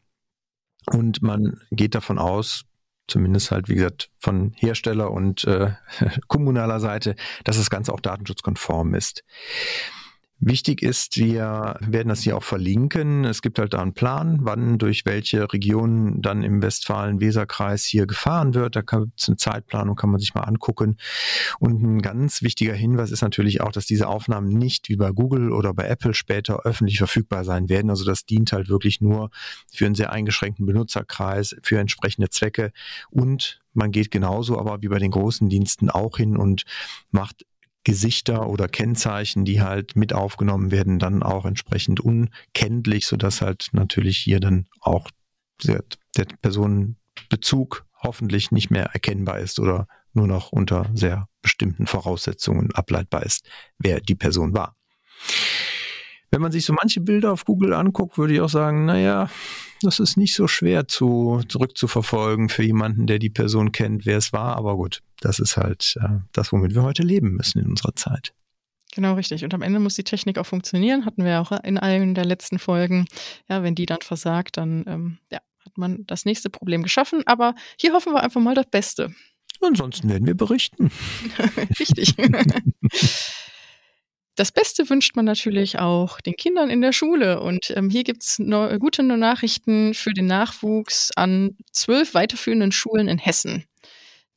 Und 0.91 1.21
man 1.21 1.61
geht 1.71 1.95
davon 1.95 2.19
aus, 2.19 2.65
zumindest 3.07 3.51
halt, 3.51 3.69
wie 3.69 3.75
gesagt, 3.75 4.09
von 4.19 4.53
Hersteller 4.55 5.11
und 5.11 5.43
äh, 5.45 5.71
kommunaler 6.27 6.79
Seite, 6.79 7.15
dass 7.43 7.57
das 7.57 7.69
Ganze 7.69 7.93
auch 7.93 7.99
datenschutzkonform 7.99 8.95
ist. 8.95 9.23
Wichtig 10.45 10.81
ist, 10.81 11.15
wir 11.17 11.77
werden 11.79 12.09
das 12.09 12.21
hier 12.21 12.35
auch 12.35 12.43
verlinken. 12.43 13.23
Es 13.23 13.41
gibt 13.41 13.59
halt 13.59 13.73
da 13.73 13.81
einen 13.81 13.93
Plan, 13.93 14.39
wann 14.41 14.77
durch 14.77 15.05
welche 15.05 15.53
Regionen 15.53 16.21
dann 16.21 16.43
im 16.43 16.61
Westfalen-Weser-Kreis 16.61 17.85
hier 17.85 18.05
gefahren 18.05 18.53
wird. 18.53 18.75
Da 18.75 18.81
gibt 18.81 19.21
es 19.21 19.29
eine 19.29 19.37
Zeitplanung, 19.37 19.95
kann 19.95 20.09
man 20.09 20.19
sich 20.19 20.35
mal 20.35 20.41
angucken. 20.41 20.97
Und 21.59 21.81
ein 21.81 22.01
ganz 22.01 22.41
wichtiger 22.41 22.73
Hinweis 22.73 23.11
ist 23.11 23.21
natürlich 23.21 23.61
auch, 23.61 23.71
dass 23.71 23.85
diese 23.85 24.09
Aufnahmen 24.09 24.49
nicht 24.49 24.89
wie 24.89 24.97
bei 24.97 25.11
Google 25.11 25.53
oder 25.53 25.73
bei 25.73 25.87
Apple 25.87 26.13
später 26.13 26.65
öffentlich 26.65 26.97
verfügbar 26.97 27.45
sein 27.45 27.69
werden. 27.69 27.89
Also 27.89 28.03
das 28.03 28.25
dient 28.25 28.51
halt 28.51 28.67
wirklich 28.67 28.99
nur 28.99 29.29
für 29.71 29.85
einen 29.85 29.95
sehr 29.95 30.11
eingeschränkten 30.11 30.65
Benutzerkreis, 30.65 31.55
für 31.63 31.79
entsprechende 31.79 32.29
Zwecke 32.29 32.73
und 33.09 33.61
man 33.73 33.91
geht 33.91 34.11
genauso 34.11 34.59
aber 34.59 34.81
wie 34.83 34.87
bei 34.87 34.99
den 34.99 35.09
großen 35.09 35.49
Diensten 35.49 35.89
auch 35.89 36.17
hin 36.17 36.37
und 36.37 36.63
macht 37.09 37.45
Gesichter 37.83 38.49
oder 38.49 38.67
Kennzeichen, 38.67 39.45
die 39.45 39.61
halt 39.61 39.95
mit 39.95 40.13
aufgenommen 40.13 40.71
werden, 40.71 40.99
dann 40.99 41.23
auch 41.23 41.45
entsprechend 41.45 41.99
unkenntlich, 41.99 43.07
sodass 43.07 43.41
halt 43.41 43.69
natürlich 43.73 44.17
hier 44.17 44.39
dann 44.39 44.67
auch 44.79 45.09
der, 45.63 45.83
der 46.17 46.25
Personenbezug 46.41 47.85
hoffentlich 48.01 48.51
nicht 48.51 48.69
mehr 48.69 48.85
erkennbar 48.93 49.39
ist 49.39 49.59
oder 49.59 49.87
nur 50.13 50.27
noch 50.27 50.51
unter 50.51 50.89
sehr 50.93 51.27
bestimmten 51.41 51.87
Voraussetzungen 51.87 52.73
ableitbar 52.73 53.23
ist, 53.23 53.45
wer 53.77 53.99
die 53.99 54.15
Person 54.15 54.53
war. 54.53 54.75
Wenn 56.33 56.41
man 56.41 56.51
sich 56.51 56.65
so 56.65 56.73
manche 56.73 56.99
Bilder 56.99 57.31
auf 57.31 57.45
Google 57.45 57.73
anguckt, 57.73 58.17
würde 58.17 58.33
ich 58.33 58.41
auch 58.41 58.49
sagen, 58.49 58.85
naja, 58.85 59.29
das 59.83 59.99
ist 59.99 60.17
nicht 60.17 60.33
so 60.33 60.47
schwer 60.47 60.87
zu, 60.87 61.43
zurückzuverfolgen 61.47 62.49
für 62.49 62.63
jemanden, 62.63 63.05
der 63.05 63.19
die 63.19 63.29
Person 63.29 63.71
kennt, 63.71 64.07
wer 64.07 64.17
es 64.17 64.33
war. 64.33 64.57
Aber 64.57 64.75
gut, 64.75 65.01
das 65.21 65.37
ist 65.37 65.57
halt 65.57 65.95
äh, 66.01 66.21
das, 66.31 66.51
womit 66.51 66.73
wir 66.73 66.81
heute 66.81 67.03
leben 67.03 67.33
müssen 67.33 67.59
in 67.59 67.67
unserer 67.67 67.95
Zeit. 67.95 68.33
Genau, 68.95 69.13
richtig. 69.13 69.43
Und 69.43 69.53
am 69.53 69.61
Ende 69.61 69.79
muss 69.79 69.93
die 69.93 70.03
Technik 70.03 70.39
auch 70.39 70.47
funktionieren. 70.47 71.05
Hatten 71.05 71.23
wir 71.23 71.39
auch 71.39 71.51
in 71.51 71.77
allen 71.77 72.15
der 72.15 72.25
letzten 72.25 72.57
Folgen. 72.57 73.05
Ja, 73.47 73.61
wenn 73.61 73.75
die 73.75 73.85
dann 73.85 74.01
versagt, 74.01 74.57
dann 74.57 74.85
ähm, 74.87 75.17
ja, 75.31 75.37
hat 75.63 75.77
man 75.77 76.03
das 76.07 76.25
nächste 76.25 76.49
Problem 76.49 76.81
geschaffen. 76.81 77.21
Aber 77.27 77.53
hier 77.79 77.93
hoffen 77.93 78.11
wir 78.11 78.23
einfach 78.23 78.41
mal 78.41 78.55
das 78.55 78.71
Beste. 78.71 79.13
Ansonsten 79.61 80.09
werden 80.09 80.25
wir 80.25 80.35
berichten. 80.35 80.89
richtig. 81.79 82.15
Das 84.35 84.51
Beste 84.51 84.89
wünscht 84.89 85.15
man 85.15 85.25
natürlich 85.25 85.77
auch 85.77 86.19
den 86.19 86.35
Kindern 86.35 86.71
in 86.71 86.81
der 86.81 86.91
Schule. 86.91 87.39
Und 87.39 87.71
ähm, 87.75 87.89
hier 87.89 88.03
gibt 88.03 88.23
es 88.23 88.37
gute 88.37 89.03
Nachrichten 89.03 89.93
für 89.93 90.11
den 90.11 90.25
Nachwuchs 90.25 91.11
an 91.15 91.55
zwölf 91.71 92.15
weiterführenden 92.15 92.71
Schulen 92.71 93.07
in 93.07 93.19
Hessen. 93.19 93.65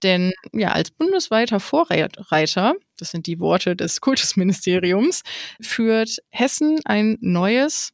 Denn 0.02 0.32
ja, 0.52 0.72
als 0.72 0.90
bundesweiter 0.90 1.60
Vorreiter, 1.60 2.74
das 2.98 3.10
sind 3.10 3.26
die 3.26 3.40
Worte 3.40 3.74
des 3.74 4.00
Kultusministeriums, 4.02 5.22
führt 5.60 6.18
Hessen 6.28 6.80
ein 6.84 7.16
neues, 7.20 7.92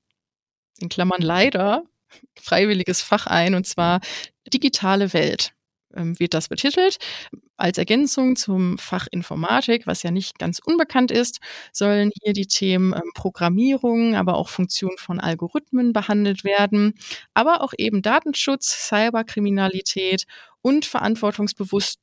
in 0.81 0.88
Klammern 0.88 1.23
leider, 1.23 1.85
freiwilliges 2.41 3.03
Fach 3.03 3.29
ein, 3.29 3.55
und 3.55 3.67
zwar 3.67 4.01
digitale 4.53 5.12
Welt. 5.12 5.53
Ähm, 5.96 6.18
wird 6.18 6.35
das 6.35 6.48
betitelt. 6.48 6.98
Als 7.57 7.78
Ergänzung 7.78 8.37
zum 8.37 8.78
Fach 8.78 9.07
Informatik, 9.11 9.87
was 9.87 10.02
ja 10.02 10.11
nicht 10.11 10.38
ganz 10.38 10.59
unbekannt 10.64 11.11
ist, 11.11 11.40
sollen 11.72 12.11
hier 12.22 12.33
die 12.33 12.46
Themen 12.46 12.92
ähm, 12.92 13.11
Programmierung, 13.14 14.16
aber 14.16 14.37
auch 14.37 14.48
Funktion 14.48 14.92
von 14.98 15.20
Algorithmen 15.20 15.92
behandelt 15.92 16.44
werden, 16.44 16.94
aber 17.35 17.62
auch 17.62 17.72
eben 17.76 18.02
Datenschutz, 18.02 18.88
Cyberkriminalität 18.88 20.24
und 20.62 20.85
verantwortungsbewusster 20.85 21.98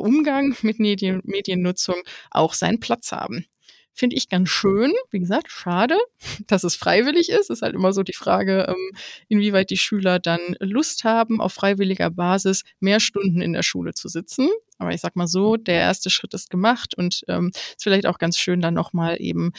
Umgang 0.00 0.54
mit 0.62 0.78
Medien 0.78 1.20
Mediennutzung 1.24 1.96
auch 2.30 2.54
seinen 2.54 2.80
Platz 2.80 3.12
haben. 3.12 3.46
Finde 3.94 4.16
ich 4.16 4.28
ganz 4.28 4.48
schön. 4.48 4.92
Wie 5.10 5.20
gesagt, 5.20 5.50
schade, 5.50 5.96
dass 6.46 6.64
es 6.64 6.76
freiwillig 6.76 7.28
ist. 7.28 7.50
Ist 7.50 7.62
halt 7.62 7.74
immer 7.74 7.92
so 7.92 8.02
die 8.02 8.14
Frage, 8.14 8.66
ähm, 8.68 8.96
inwieweit 9.28 9.70
die 9.70 9.76
Schüler 9.76 10.18
dann 10.18 10.40
Lust 10.60 11.04
haben, 11.04 11.40
auf 11.40 11.52
freiwilliger 11.52 12.10
Basis 12.10 12.62
mehr 12.80 13.00
Stunden 13.00 13.40
in 13.42 13.52
der 13.52 13.62
Schule 13.62 13.94
zu 13.94 14.08
sitzen. 14.08 14.48
Aber 14.78 14.92
ich 14.92 15.00
sag 15.00 15.14
mal 15.16 15.28
so, 15.28 15.56
der 15.56 15.80
erste 15.80 16.10
Schritt 16.10 16.34
ist 16.34 16.50
gemacht 16.50 16.94
und 16.96 17.22
ähm, 17.28 17.52
ist 17.54 17.82
vielleicht 17.82 18.06
auch 18.06 18.18
ganz 18.18 18.38
schön, 18.38 18.60
dann 18.60 18.74
nochmal 18.74 19.20
eben 19.20 19.52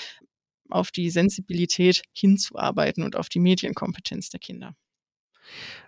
auf 0.70 0.92
die 0.92 1.10
Sensibilität 1.10 2.02
hinzuarbeiten 2.14 3.04
und 3.04 3.16
auf 3.16 3.30
die 3.30 3.40
Medienkompetenz 3.40 4.30
der 4.30 4.40
Kinder. 4.40 4.76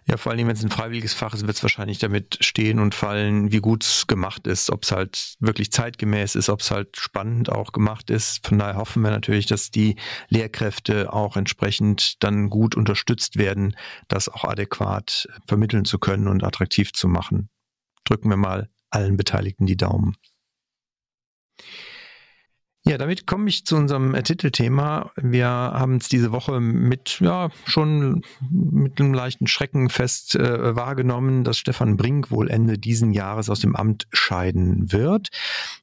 Ja, 0.07 0.17
vor 0.17 0.31
allem, 0.31 0.47
wenn 0.47 0.55
es 0.55 0.63
ein 0.63 0.69
freiwilliges 0.69 1.15
Fach 1.15 1.33
ist, 1.33 1.47
wird 1.47 1.57
es 1.57 1.63
wahrscheinlich 1.63 1.97
damit 1.97 2.37
stehen 2.41 2.79
und 2.79 2.93
fallen, 2.93 3.51
wie 3.51 3.59
gut 3.59 3.83
es 3.83 4.05
gemacht 4.05 4.45
ist, 4.45 4.69
ob 4.69 4.83
es 4.83 4.91
halt 4.91 5.35
wirklich 5.39 5.71
zeitgemäß 5.71 6.35
ist, 6.35 6.49
ob 6.49 6.61
es 6.61 6.69
halt 6.69 6.95
spannend 6.97 7.51
auch 7.51 7.71
gemacht 7.71 8.11
ist. 8.11 8.45
Von 8.45 8.59
daher 8.59 8.75
hoffen 8.75 9.01
wir 9.01 9.09
natürlich, 9.09 9.47
dass 9.47 9.71
die 9.71 9.95
Lehrkräfte 10.29 11.11
auch 11.11 11.37
entsprechend 11.37 12.23
dann 12.23 12.51
gut 12.51 12.75
unterstützt 12.75 13.37
werden, 13.37 13.75
das 14.07 14.29
auch 14.29 14.43
adäquat 14.43 15.27
vermitteln 15.47 15.85
zu 15.85 15.97
können 15.97 16.27
und 16.27 16.43
attraktiv 16.43 16.93
zu 16.93 17.07
machen. 17.07 17.49
Drücken 18.03 18.29
wir 18.29 18.37
mal 18.37 18.69
allen 18.91 19.17
Beteiligten 19.17 19.65
die 19.65 19.77
Daumen. 19.77 20.15
Ja, 22.87 22.99
damit 22.99 23.25
komme 23.25 23.49
ich 23.49 23.65
zu 23.65 23.75
unserem 23.77 24.13
äh, 24.13 24.21
Titelthema. 24.21 25.11
Wir 25.15 25.47
haben 25.47 25.95
es 25.95 26.07
diese 26.07 26.31
Woche 26.31 26.59
mit, 26.59 27.19
ja, 27.19 27.49
schon 27.65 28.21
mit 28.51 29.01
einem 29.01 29.11
leichten 29.11 29.47
Schrecken 29.47 29.89
fest 29.89 30.35
äh, 30.35 30.75
wahrgenommen, 30.75 31.43
dass 31.43 31.57
Stefan 31.57 31.97
Brink 31.97 32.29
wohl 32.29 32.47
Ende 32.51 32.77
diesen 32.77 33.11
Jahres 33.11 33.49
aus 33.49 33.59
dem 33.59 33.75
Amt 33.75 34.07
scheiden 34.11 34.91
wird. 34.91 35.29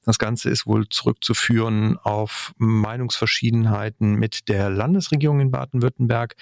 Das 0.04 0.20
Ganze 0.20 0.48
ist 0.48 0.64
wohl 0.64 0.88
zurückzuführen 0.88 1.98
auf 1.98 2.54
Meinungsverschiedenheiten 2.58 4.14
mit 4.14 4.48
der 4.48 4.70
Landesregierung 4.70 5.40
in 5.40 5.50
Baden-Württemberg. 5.50 6.36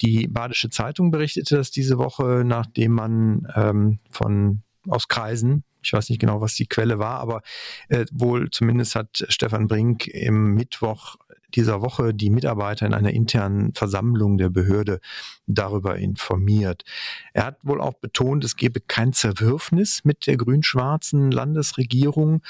Die 0.00 0.28
Badische 0.28 0.70
Zeitung 0.70 1.10
berichtete 1.10 1.56
das 1.56 1.72
diese 1.72 1.98
Woche, 1.98 2.44
nachdem 2.46 2.92
man 2.92 3.48
ähm, 3.56 3.98
von 4.10 4.62
aus 4.88 5.08
Kreisen 5.08 5.64
ich 5.82 5.92
weiß 5.92 6.08
nicht 6.10 6.20
genau, 6.20 6.40
was 6.40 6.54
die 6.54 6.66
Quelle 6.66 6.98
war, 6.98 7.20
aber 7.20 7.42
äh, 7.88 8.04
wohl 8.12 8.50
zumindest 8.50 8.94
hat 8.94 9.24
Stefan 9.28 9.68
Brink 9.68 10.06
im 10.08 10.54
Mittwoch 10.54 11.16
dieser 11.54 11.80
Woche 11.80 12.12
die 12.12 12.30
Mitarbeiter 12.30 12.86
in 12.86 12.92
einer 12.92 13.12
internen 13.12 13.72
Versammlung 13.72 14.36
der 14.36 14.50
Behörde 14.50 15.00
darüber 15.46 15.96
informiert. 15.96 16.84
Er 17.32 17.46
hat 17.46 17.58
wohl 17.62 17.80
auch 17.80 17.94
betont, 17.94 18.44
es 18.44 18.56
gebe 18.56 18.80
kein 18.80 19.14
Zerwürfnis 19.14 20.04
mit 20.04 20.26
der 20.26 20.36
grün-schwarzen 20.36 21.30
Landesregierung, 21.30 22.42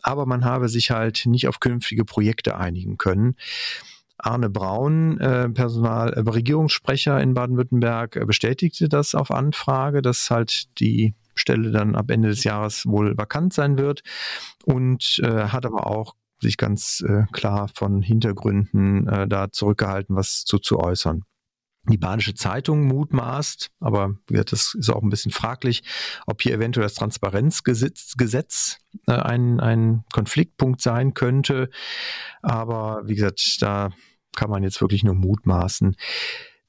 aber 0.00 0.24
man 0.24 0.44
habe 0.44 0.68
sich 0.70 0.90
halt 0.90 1.26
nicht 1.26 1.48
auf 1.48 1.60
künftige 1.60 2.06
Projekte 2.06 2.56
einigen 2.56 2.96
können. 2.96 3.36
Arne 4.16 4.48
Braun, 4.48 5.20
äh, 5.20 5.50
Personal, 5.50 6.14
äh, 6.14 6.20
Regierungssprecher 6.20 7.20
in 7.20 7.34
Baden-Württemberg, 7.34 8.16
äh, 8.16 8.24
bestätigte 8.24 8.88
das 8.88 9.14
auf 9.14 9.30
Anfrage, 9.30 10.00
dass 10.00 10.30
halt 10.30 10.78
die 10.80 11.14
Stelle 11.36 11.70
dann 11.70 11.94
ab 11.94 12.10
Ende 12.10 12.28
des 12.28 12.44
Jahres 12.44 12.86
wohl 12.86 13.16
vakant 13.16 13.52
sein 13.52 13.78
wird 13.78 14.02
und 14.64 15.20
äh, 15.22 15.48
hat 15.48 15.66
aber 15.66 15.86
auch 15.86 16.14
sich 16.40 16.56
ganz 16.56 17.02
äh, 17.06 17.24
klar 17.32 17.68
von 17.74 18.02
Hintergründen 18.02 19.08
äh, 19.08 19.28
da 19.28 19.50
zurückgehalten, 19.50 20.16
was 20.16 20.44
zu, 20.44 20.58
zu 20.58 20.78
äußern. 20.78 21.24
Die 21.88 21.98
Badische 21.98 22.34
Zeitung 22.34 22.84
mutmaßt, 22.86 23.70
aber 23.78 24.16
das 24.28 24.74
ist 24.74 24.90
auch 24.90 25.02
ein 25.02 25.08
bisschen 25.08 25.30
fraglich, 25.30 25.84
ob 26.26 26.42
hier 26.42 26.54
eventuell 26.54 26.84
das 26.84 26.94
Transparenzgesetz 26.94 28.14
Gesetz, 28.16 28.78
äh, 29.06 29.12
ein, 29.12 29.60
ein 29.60 30.04
Konfliktpunkt 30.12 30.80
sein 30.82 31.14
könnte. 31.14 31.70
Aber 32.42 33.02
wie 33.04 33.14
gesagt, 33.14 33.58
da 33.60 33.90
kann 34.34 34.50
man 34.50 34.64
jetzt 34.64 34.80
wirklich 34.80 35.04
nur 35.04 35.14
mutmaßen. 35.14 35.96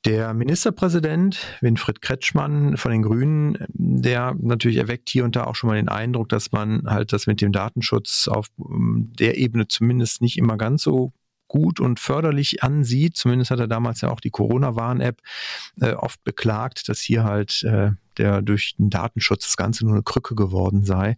Der 0.06 0.34
Ministerpräsident 0.34 1.58
Winfried 1.62 2.02
Kretschmann 2.02 2.78
von 2.78 2.92
den 2.92 3.02
Grünen, 3.02 3.58
der 3.70 4.36
natürlich 4.40 4.78
erweckt 4.78 5.10
hier 5.10 5.26
und 5.26 5.36
da 5.36 5.46
auch 5.46 5.56
schon 5.56 5.70
mal 5.70 5.76
den 5.76 5.90
Eindruck, 5.90 6.30
dass 6.30 6.52
man 6.52 6.84
halt 6.86 7.12
das 7.12 7.28
mit 7.28 7.42
dem 7.42 7.52
Datenschutz 7.52 8.28
auf 8.28 8.48
ähm, 8.60 9.12
der 9.20 9.38
Ebene 9.38 9.68
zumindest 9.68 10.22
nicht 10.22 10.38
immer 10.38 10.58
ganz 10.58 10.84
so 10.84 11.14
gut 11.48 11.80
und 11.80 12.00
förderlich 12.00 12.64
ansieht. 12.64 13.16
Zumindest 13.16 13.52
hat 13.52 13.60
er 13.60 13.68
damals 13.68 14.02
ja 14.02 14.10
auch 14.10 14.20
die 14.20 14.30
Corona-Warn-App 14.30 15.22
äh, 15.82 15.94
oft 15.94 16.24
beklagt, 16.24 16.90
dass 16.90 17.00
hier 17.00 17.24
halt 17.24 17.64
äh, 17.64 17.92
der 18.18 18.42
durch 18.42 18.76
den 18.78 18.90
Datenschutz 18.90 19.44
das 19.44 19.58
Ganze 19.58 19.86
nur 19.86 19.94
eine 19.94 20.04
Krücke 20.04 20.36
geworden 20.36 20.84
sei. 20.84 21.18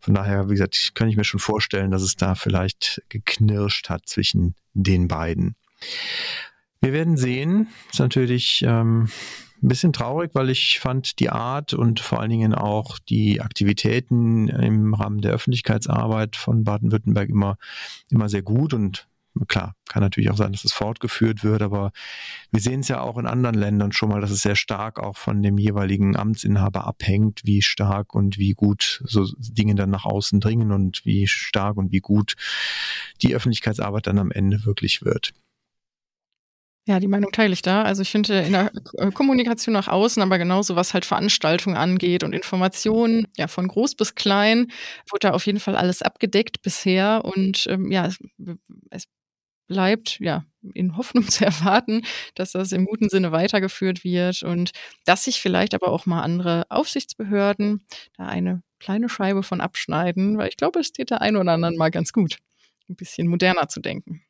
Von 0.00 0.14
daher, 0.14 0.48
wie 0.48 0.54
gesagt, 0.54 0.92
kann 0.94 1.08
ich 1.08 1.16
mir 1.16 1.24
schon 1.24 1.40
vorstellen, 1.40 1.90
dass 1.90 2.02
es 2.02 2.16
da 2.16 2.34
vielleicht 2.34 3.02
geknirscht 3.08 3.90
hat 3.90 4.08
zwischen 4.08 4.54
den 4.74 5.08
beiden. 5.08 5.56
Wir 6.80 6.92
werden 6.92 7.16
sehen. 7.16 7.68
Ist 7.90 8.00
natürlich 8.00 8.62
ähm, 8.66 9.08
ein 9.62 9.68
bisschen 9.68 9.92
traurig, 9.92 10.30
weil 10.34 10.50
ich 10.50 10.78
fand 10.78 11.18
die 11.18 11.30
Art 11.30 11.74
und 11.74 12.00
vor 12.00 12.20
allen 12.20 12.30
Dingen 12.30 12.54
auch 12.54 12.98
die 12.98 13.40
Aktivitäten 13.40 14.48
im 14.48 14.94
Rahmen 14.94 15.20
der 15.20 15.32
Öffentlichkeitsarbeit 15.32 16.36
von 16.36 16.64
Baden-Württemberg 16.64 17.28
immer, 17.28 17.56
immer 18.10 18.28
sehr 18.28 18.42
gut 18.42 18.74
und 18.74 19.08
klar, 19.46 19.74
kann 19.88 20.02
natürlich 20.02 20.30
auch 20.30 20.36
sein, 20.36 20.52
dass 20.52 20.64
es 20.64 20.72
fortgeführt 20.72 21.44
wird, 21.44 21.62
aber 21.62 21.92
wir 22.50 22.60
sehen 22.60 22.80
es 22.80 22.88
ja 22.88 23.00
auch 23.00 23.18
in 23.18 23.26
anderen 23.26 23.54
Ländern 23.54 23.92
schon 23.92 24.08
mal, 24.08 24.20
dass 24.20 24.30
es 24.30 24.42
sehr 24.42 24.56
stark 24.56 24.98
auch 24.98 25.16
von 25.16 25.42
dem 25.42 25.58
jeweiligen 25.58 26.16
Amtsinhaber 26.16 26.86
abhängt, 26.86 27.42
wie 27.44 27.62
stark 27.62 28.14
und 28.14 28.38
wie 28.38 28.52
gut 28.54 29.02
so 29.04 29.26
Dinge 29.38 29.74
dann 29.74 29.90
nach 29.90 30.04
außen 30.04 30.40
dringen 30.40 30.72
und 30.72 31.04
wie 31.04 31.26
stark 31.26 31.76
und 31.76 31.92
wie 31.92 32.00
gut 32.00 32.34
die 33.22 33.34
Öffentlichkeitsarbeit 33.34 34.06
dann 34.06 34.18
am 34.18 34.30
Ende 34.30 34.64
wirklich 34.64 35.02
wird. 35.04 35.32
Ja, 36.88 37.00
die 37.00 37.06
Meinung 37.06 37.30
teile 37.32 37.52
ich 37.52 37.60
da. 37.60 37.82
Also 37.82 38.00
ich 38.00 38.08
finde 38.08 38.40
in 38.40 38.52
der 38.52 38.72
äh, 38.94 39.10
Kommunikation 39.10 39.74
nach 39.74 39.88
außen, 39.88 40.22
aber 40.22 40.38
genauso 40.38 40.74
was 40.74 40.94
halt 40.94 41.04
Veranstaltungen 41.04 41.76
angeht 41.76 42.24
und 42.24 42.32
Informationen, 42.32 43.26
ja, 43.36 43.46
von 43.46 43.68
groß 43.68 43.94
bis 43.94 44.14
klein, 44.14 44.72
wurde 45.10 45.28
da 45.28 45.30
auf 45.32 45.44
jeden 45.44 45.60
Fall 45.60 45.76
alles 45.76 46.00
abgedeckt 46.00 46.62
bisher. 46.62 47.26
Und 47.26 47.66
ähm, 47.68 47.90
ja, 47.90 48.06
es, 48.06 48.18
es 48.88 49.04
bleibt, 49.66 50.18
ja, 50.20 50.46
in 50.72 50.96
Hoffnung 50.96 51.24
zu 51.28 51.44
erwarten, 51.44 52.06
dass 52.34 52.52
das 52.52 52.72
im 52.72 52.86
guten 52.86 53.10
Sinne 53.10 53.32
weitergeführt 53.32 54.02
wird 54.02 54.42
und 54.42 54.70
dass 55.04 55.24
sich 55.24 55.42
vielleicht 55.42 55.74
aber 55.74 55.88
auch 55.88 56.06
mal 56.06 56.22
andere 56.22 56.64
Aufsichtsbehörden 56.70 57.84
da 58.16 58.28
eine 58.28 58.62
kleine 58.80 59.10
Scheibe 59.10 59.42
von 59.42 59.60
abschneiden, 59.60 60.38
weil 60.38 60.48
ich 60.48 60.56
glaube, 60.56 60.80
es 60.80 60.86
steht 60.86 61.10
der 61.10 61.20
einen 61.20 61.36
oder 61.36 61.52
anderen 61.52 61.76
mal 61.76 61.90
ganz 61.90 62.14
gut, 62.14 62.38
ein 62.88 62.96
bisschen 62.96 63.28
moderner 63.28 63.68
zu 63.68 63.80
denken. 63.80 64.22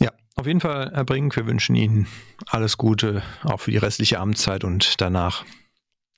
Ja, 0.00 0.12
auf 0.36 0.46
jeden 0.46 0.60
Fall, 0.60 0.90
Herr 0.92 1.04
Brink, 1.04 1.36
wir 1.36 1.46
wünschen 1.46 1.76
Ihnen 1.76 2.06
alles 2.46 2.76
Gute, 2.76 3.22
auch 3.44 3.60
für 3.60 3.70
die 3.70 3.76
restliche 3.76 4.18
Amtszeit 4.18 4.64
und 4.64 5.00
danach. 5.00 5.44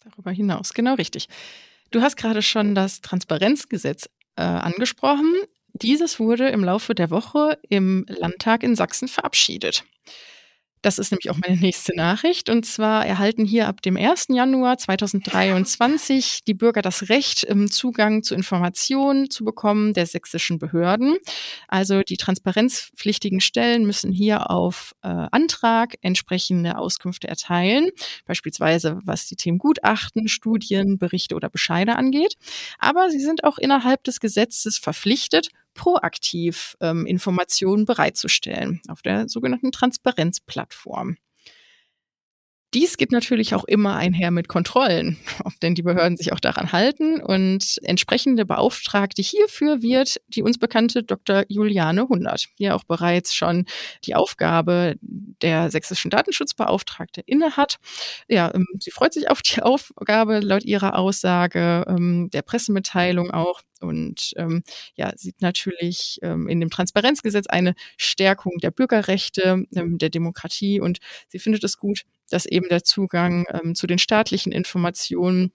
Darüber 0.05 0.31
hinaus, 0.31 0.73
genau 0.73 0.95
richtig. 0.95 1.29
Du 1.91 2.01
hast 2.01 2.17
gerade 2.17 2.43
schon 2.43 2.75
das 2.75 3.01
Transparenzgesetz 3.01 4.09
äh, 4.37 4.43
angesprochen. 4.43 5.33
Dieses 5.73 6.19
wurde 6.19 6.49
im 6.49 6.65
Laufe 6.65 6.95
der 6.95 7.11
Woche 7.11 7.59
im 7.69 8.07
Landtag 8.09 8.63
in 8.63 8.75
Sachsen 8.75 9.09
verabschiedet. 9.09 9.85
Das 10.87 11.01
ist 11.01 11.11
nämlich 11.11 11.31
auch 11.31 11.39
meine 11.45 11.59
nächste 11.61 11.97
Nachricht. 11.97 12.49
Und 12.49 12.65
zwar 12.65 13.05
erhalten 13.05 13.45
hier 13.45 13.67
ab 13.67 13.83
dem 13.83 13.97
1. 13.97 14.27
Januar 14.29 14.79
2023 14.79 16.45
die 16.47 16.55
Bürger 16.55 16.81
das 16.81 17.09
Recht, 17.09 17.45
Zugang 17.71 18.23
zu 18.23 18.37
Informationen 18.37 19.29
zu 19.29 19.43
bekommen 19.43 19.95
der 19.95 20.07
sächsischen 20.07 20.61
Behörden. 20.61 21.17
Also 21.67 22.03
die 22.03 22.17
transparenzpflichtigen 22.17 23.41
Stellen 23.41 23.85
müssen 23.85 24.13
hier 24.13 24.49
auf 24.49 24.93
äh, 25.03 25.09
Antrag 25.09 25.97
entsprechende 26.03 26.79
Auskünfte 26.79 27.27
erteilen, 27.27 27.91
beispielsweise 28.25 29.01
was 29.03 29.27
die 29.27 29.35
Themen 29.35 29.59
Gutachten, 29.59 30.29
Studien, 30.29 30.99
Berichte 30.99 31.35
oder 31.35 31.49
Bescheide 31.49 31.97
angeht. 31.97 32.35
Aber 32.79 33.11
sie 33.11 33.19
sind 33.19 33.43
auch 33.43 33.59
innerhalb 33.59 34.05
des 34.05 34.21
Gesetzes 34.21 34.79
verpflichtet, 34.79 35.49
proaktiv 35.77 36.77
ähm, 36.81 37.07
Informationen 37.07 37.85
bereitzustellen 37.85 38.81
auf 38.89 39.03
der 39.03 39.29
sogenannten 39.29 39.73
Transparenzplattform. 39.73 41.17
Dies 42.77 42.99
geht 42.99 43.11
natürlich 43.11 43.55
auch 43.55 43.65
immer 43.65 43.97
einher 43.97 44.31
mit 44.31 44.49
Kontrollen, 44.49 45.17
ob 45.45 45.59
denn 45.61 45.75
die 45.75 45.83
Behörden 45.83 46.19
sich 46.19 46.35
auch 46.35 46.41
daran 46.41 46.73
halten. 46.73 47.23
Und 47.23 47.79
entsprechende 47.83 48.45
Beauftragte 48.45 49.23
hierfür 49.23 49.81
wird 49.81 50.21
die 50.29 50.43
uns 50.43 50.59
bekannte 50.59 51.03
Dr. 51.03 51.45
Juliane 51.49 52.07
Hundert, 52.07 52.49
die 52.59 52.71
auch 52.71 52.85
bereits 52.85 53.35
schon 53.35 53.65
die 54.05 54.15
Aufgabe 54.15 54.97
der 55.01 55.71
sächsischen 55.71 56.11
Datenschutzbeauftragte 56.11 57.23
innehat. 57.23 57.77
Ja, 58.29 58.53
ähm, 58.55 58.67
sie 58.79 58.91
freut 58.91 59.15
sich 59.15 59.31
auf 59.31 59.41
die 59.41 59.63
Aufgabe 59.63 60.41
laut 60.41 60.63
ihrer 60.63 60.99
Aussage 60.99 61.83
ähm, 61.89 62.29
der 62.31 62.43
Pressemitteilung 62.43 63.31
auch 63.31 63.63
und 63.81 64.33
ähm, 64.37 64.63
ja, 64.95 65.13
sieht 65.17 65.41
natürlich 65.43 66.19
ähm, 66.23 66.49
in 66.49 66.61
dem 66.61 66.71
Transparenzgesetz 66.71 67.47
eine 67.47 67.75
Stärkung 67.97 68.59
der 68.59 68.71
Bürgerrechte, 68.71 69.65
ähm, 69.75 69.99
der 69.99 70.11
Demokratie 70.11 70.81
und 70.81 70.99
sie 71.29 71.39
findet 71.39 71.65
es 71.65 71.77
gut, 71.77 72.05
dass 72.31 72.47
eben 72.47 72.69
der 72.69 72.85
Zugang 72.85 73.47
ähm, 73.51 73.75
zu 73.75 73.87
den 73.87 73.99
staatlichen 73.99 74.53
Informationen 74.53 75.53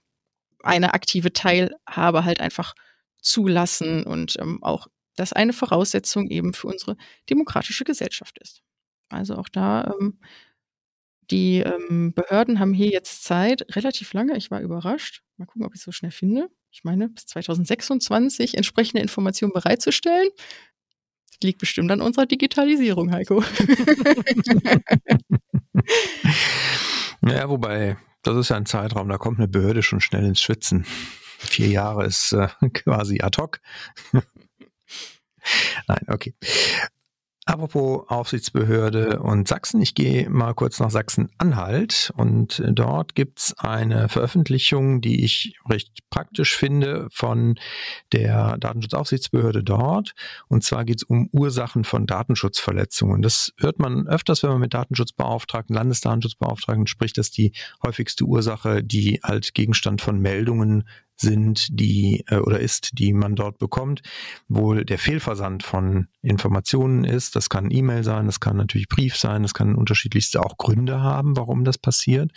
eine 0.62 0.94
aktive 0.94 1.32
Teilhabe 1.32 2.24
halt 2.24 2.40
einfach 2.40 2.74
zulassen 3.20 4.04
und 4.04 4.36
ähm, 4.40 4.62
auch 4.62 4.88
das 5.16 5.32
eine 5.32 5.52
Voraussetzung 5.52 6.28
eben 6.28 6.54
für 6.54 6.68
unsere 6.68 6.96
demokratische 7.28 7.84
Gesellschaft 7.84 8.38
ist. 8.38 8.62
Also 9.08 9.36
auch 9.36 9.48
da 9.48 9.94
ähm, 10.00 10.18
die 11.30 11.60
ähm, 11.60 12.12
Behörden 12.14 12.58
haben 12.58 12.74
hier 12.74 12.88
jetzt 12.88 13.24
Zeit, 13.24 13.64
relativ 13.76 14.12
lange, 14.12 14.36
ich 14.36 14.50
war 14.50 14.60
überrascht. 14.60 15.22
Mal 15.36 15.46
gucken, 15.46 15.64
ob 15.64 15.72
ich 15.74 15.78
es 15.80 15.84
so 15.84 15.92
schnell 15.92 16.10
finde. 16.10 16.50
Ich 16.70 16.84
meine, 16.84 17.08
bis 17.08 17.26
2026 17.26 18.56
entsprechende 18.56 19.02
Informationen 19.02 19.52
bereitzustellen. 19.52 20.28
Das 21.28 21.40
liegt 21.42 21.58
bestimmt 21.58 21.90
an 21.90 22.02
unserer 22.02 22.26
Digitalisierung, 22.26 23.12
Heiko. 23.12 23.42
ja, 27.22 27.48
wobei, 27.48 27.96
das 28.22 28.36
ist 28.36 28.50
ja 28.50 28.56
ein 28.56 28.66
Zeitraum, 28.66 29.08
da 29.08 29.18
kommt 29.18 29.38
eine 29.38 29.48
Behörde 29.48 29.82
schon 29.82 30.00
schnell 30.00 30.24
ins 30.24 30.40
Schwitzen. 30.40 30.84
Vier 31.38 31.68
Jahre 31.68 32.06
ist 32.06 32.32
äh, 32.32 32.48
quasi 32.72 33.20
ad 33.20 33.40
hoc. 33.40 33.60
Nein, 35.88 36.04
okay. 36.08 36.34
Apropos 37.44 38.04
Aufsichtsbehörde 38.08 39.18
und 39.18 39.48
Sachsen, 39.48 39.82
ich 39.82 39.96
gehe 39.96 40.30
mal 40.30 40.54
kurz 40.54 40.78
nach 40.78 40.92
Sachsen-Anhalt 40.92 42.12
und 42.16 42.62
dort 42.68 43.16
gibt's 43.16 43.52
eine 43.58 44.08
Veröffentlichung, 44.08 45.00
die 45.00 45.24
ich 45.24 45.58
recht 45.68 46.08
praktisch 46.08 46.56
finde 46.56 47.08
von 47.10 47.56
der 48.12 48.58
Datenschutzaufsichtsbehörde 48.58 49.64
dort. 49.64 50.14
Und 50.46 50.62
zwar 50.62 50.84
geht's 50.84 51.02
um 51.02 51.28
Ursachen 51.32 51.82
von 51.82 52.06
Datenschutzverletzungen. 52.06 53.22
Das 53.22 53.52
hört 53.58 53.80
man 53.80 54.06
öfters, 54.06 54.44
wenn 54.44 54.50
man 54.50 54.60
mit 54.60 54.74
Datenschutzbeauftragten, 54.74 55.74
Landesdatenschutzbeauftragten 55.74 56.86
spricht, 56.86 57.18
dass 57.18 57.32
die 57.32 57.54
häufigste 57.84 58.22
Ursache, 58.22 58.84
die 58.84 59.18
halt 59.20 59.52
Gegenstand 59.52 60.00
von 60.00 60.20
Meldungen 60.20 60.84
sind, 61.16 61.68
die 61.70 62.24
äh, 62.28 62.36
oder 62.36 62.60
ist, 62.60 62.98
die 62.98 63.12
man 63.12 63.34
dort 63.36 63.58
bekommt, 63.58 64.02
wohl 64.48 64.84
der 64.84 64.98
Fehlversand 64.98 65.62
von 65.62 66.08
Informationen 66.22 67.04
ist. 67.04 67.36
Das 67.36 67.48
kann 67.48 67.70
E-Mail 67.70 68.04
sein, 68.04 68.26
das 68.26 68.40
kann 68.40 68.56
natürlich 68.56 68.88
Brief 68.88 69.16
sein, 69.16 69.42
das 69.42 69.54
kann 69.54 69.74
unterschiedlichste 69.74 70.40
auch 70.40 70.56
Gründe 70.56 71.00
haben, 71.00 71.36
warum 71.36 71.64
das 71.64 71.78
passiert. 71.78 72.32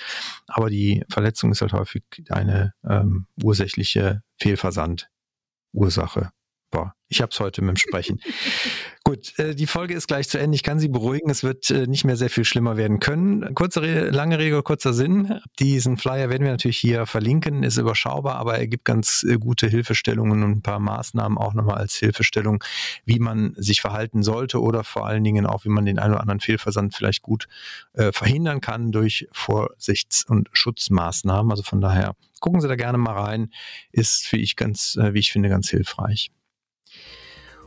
Aber 0.48 0.70
die 0.70 1.04
Verletzung 1.10 1.52
ist 1.52 1.62
halt 1.62 1.74
häufig 1.74 2.04
eine 2.30 2.74
ähm, 2.88 3.28
ursächliche 3.42 4.22
Fehlversandursache. 4.38 6.32
Boah, 6.76 6.94
ich 7.08 7.22
habe 7.22 7.30
es 7.32 7.40
heute 7.40 7.62
mit 7.62 7.78
dem 7.78 7.78
Sprechen. 7.78 8.20
Gut, 9.06 9.40
äh, 9.40 9.56
die 9.56 9.66
Folge 9.66 9.94
ist 9.94 10.08
gleich 10.08 10.28
zu 10.28 10.38
Ende. 10.38 10.56
Ich 10.56 10.64
kann 10.64 10.78
Sie 10.78 10.90
beruhigen, 10.90 11.30
es 11.30 11.42
wird 11.42 11.70
äh, 11.70 11.88
nicht 11.88 12.04
mehr 12.04 12.18
sehr 12.18 12.30
viel 12.30 12.44
schlimmer 12.44 12.76
werden 12.76 13.00
können. 13.00 13.56
Kurze, 13.56 13.82
Re 13.82 14.10
lange 14.10 14.40
Regel, 14.40 14.62
kurzer 14.62 14.94
Sinn. 14.94 15.40
Diesen 15.60 15.96
Flyer 15.96 16.30
werden 16.30 16.44
wir 16.44 16.52
natürlich 16.52 16.78
hier 16.78 17.06
verlinken, 17.06 17.64
ist 17.64 17.78
überschaubar, 17.78 18.36
aber 18.36 18.58
er 18.58 18.68
gibt 18.68 18.84
ganz 18.84 19.24
äh, 19.24 19.38
gute 19.38 19.68
Hilfestellungen 19.68 20.44
und 20.44 20.52
ein 20.52 20.62
paar 20.64 20.80
Maßnahmen 20.80 21.38
auch 21.38 21.54
nochmal 21.54 21.78
als 21.78 21.96
Hilfestellung, 21.96 22.62
wie 23.06 23.20
man 23.20 23.54
sich 23.56 23.80
verhalten 23.80 24.22
sollte 24.22 24.62
oder 24.62 24.84
vor 24.84 25.08
allen 25.08 25.24
Dingen 25.24 25.46
auch, 25.46 25.64
wie 25.64 25.70
man 25.70 25.86
den 25.86 25.98
einen 25.98 26.12
oder 26.12 26.22
anderen 26.22 26.42
Fehlversand 26.42 26.94
vielleicht 26.94 27.22
gut 27.22 27.48
äh, 27.94 28.12
verhindern 28.12 28.60
kann 28.60 28.92
durch 28.92 29.30
Vorsichts- 29.32 30.26
und 30.26 30.50
Schutzmaßnahmen. 30.52 31.52
Also 31.52 31.64
von 31.64 31.80
daher 31.80 32.18
gucken 32.42 32.60
Sie 32.60 32.68
da 32.68 32.76
gerne 32.76 32.98
mal 32.98 33.14
rein. 33.14 33.54
Ist, 33.94 34.30
wie 34.34 34.42
ich 34.42 34.58
ganz, 34.58 34.98
äh, 34.98 35.14
wie 35.14 35.20
ich 35.20 35.32
finde, 35.32 35.48
ganz 35.48 35.70
hilfreich. 35.70 36.32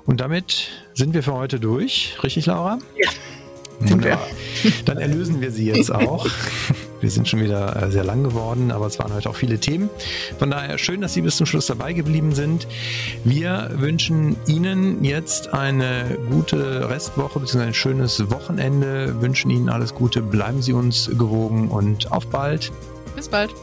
Und 0.07 0.21
damit 0.21 0.69
sind 0.95 1.15
wir 1.15 1.23
für 1.23 1.35
heute 1.35 1.61
durch. 1.61 2.17
Richtig, 2.23 2.47
Laura? 2.47 2.79
Ja. 2.97 3.11
Wunderbar. 3.81 4.27
Dann 4.87 4.99
erlösen 4.99 5.41
wir 5.41 5.51
sie 5.51 5.67
jetzt 5.67 5.93
auch. 5.93 6.27
Wir 7.01 7.11
sind 7.11 7.29
schon 7.29 7.41
wieder 7.41 7.81
äh, 7.81 7.93
sehr 7.93 8.03
lang 8.03 8.25
geworden, 8.25 8.73
aber 8.73 8.87
es 8.87 8.99
waren 8.99 9.13
heute 9.13 9.31
auch 9.31 9.37
viele 9.37 9.61
Themen. 9.61 9.89
Von 10.41 10.51
daher 10.51 10.79
schön, 10.79 11.01
dass 11.01 11.15
Sie 11.15 11.21
bis 11.21 11.37
zum 11.37 11.47
Schluss 11.47 11.67
dabei 11.67 11.93
geblieben 11.93 12.35
sind. 12.35 12.67
Wir 13.23 13.71
wünschen 13.75 14.37
Ihnen 14.49 15.05
jetzt 15.05 15.55
eine 15.55 16.19
gute 16.29 16.91
Restwoche 16.91 17.39
bzw. 17.39 17.67
ein 17.67 17.75
schönes 17.75 18.31
Wochenende. 18.31 19.21
Wünschen 19.21 19.51
Ihnen 19.51 19.69
alles 19.69 19.95
Gute. 19.95 20.23
Bleiben 20.23 20.61
Sie 20.61 20.73
uns 20.73 21.09
gewogen 21.17 21.69
und 21.69 22.11
auf 22.11 22.27
bald. 22.27 22.73
Bis 23.15 23.29
bald. 23.29 23.55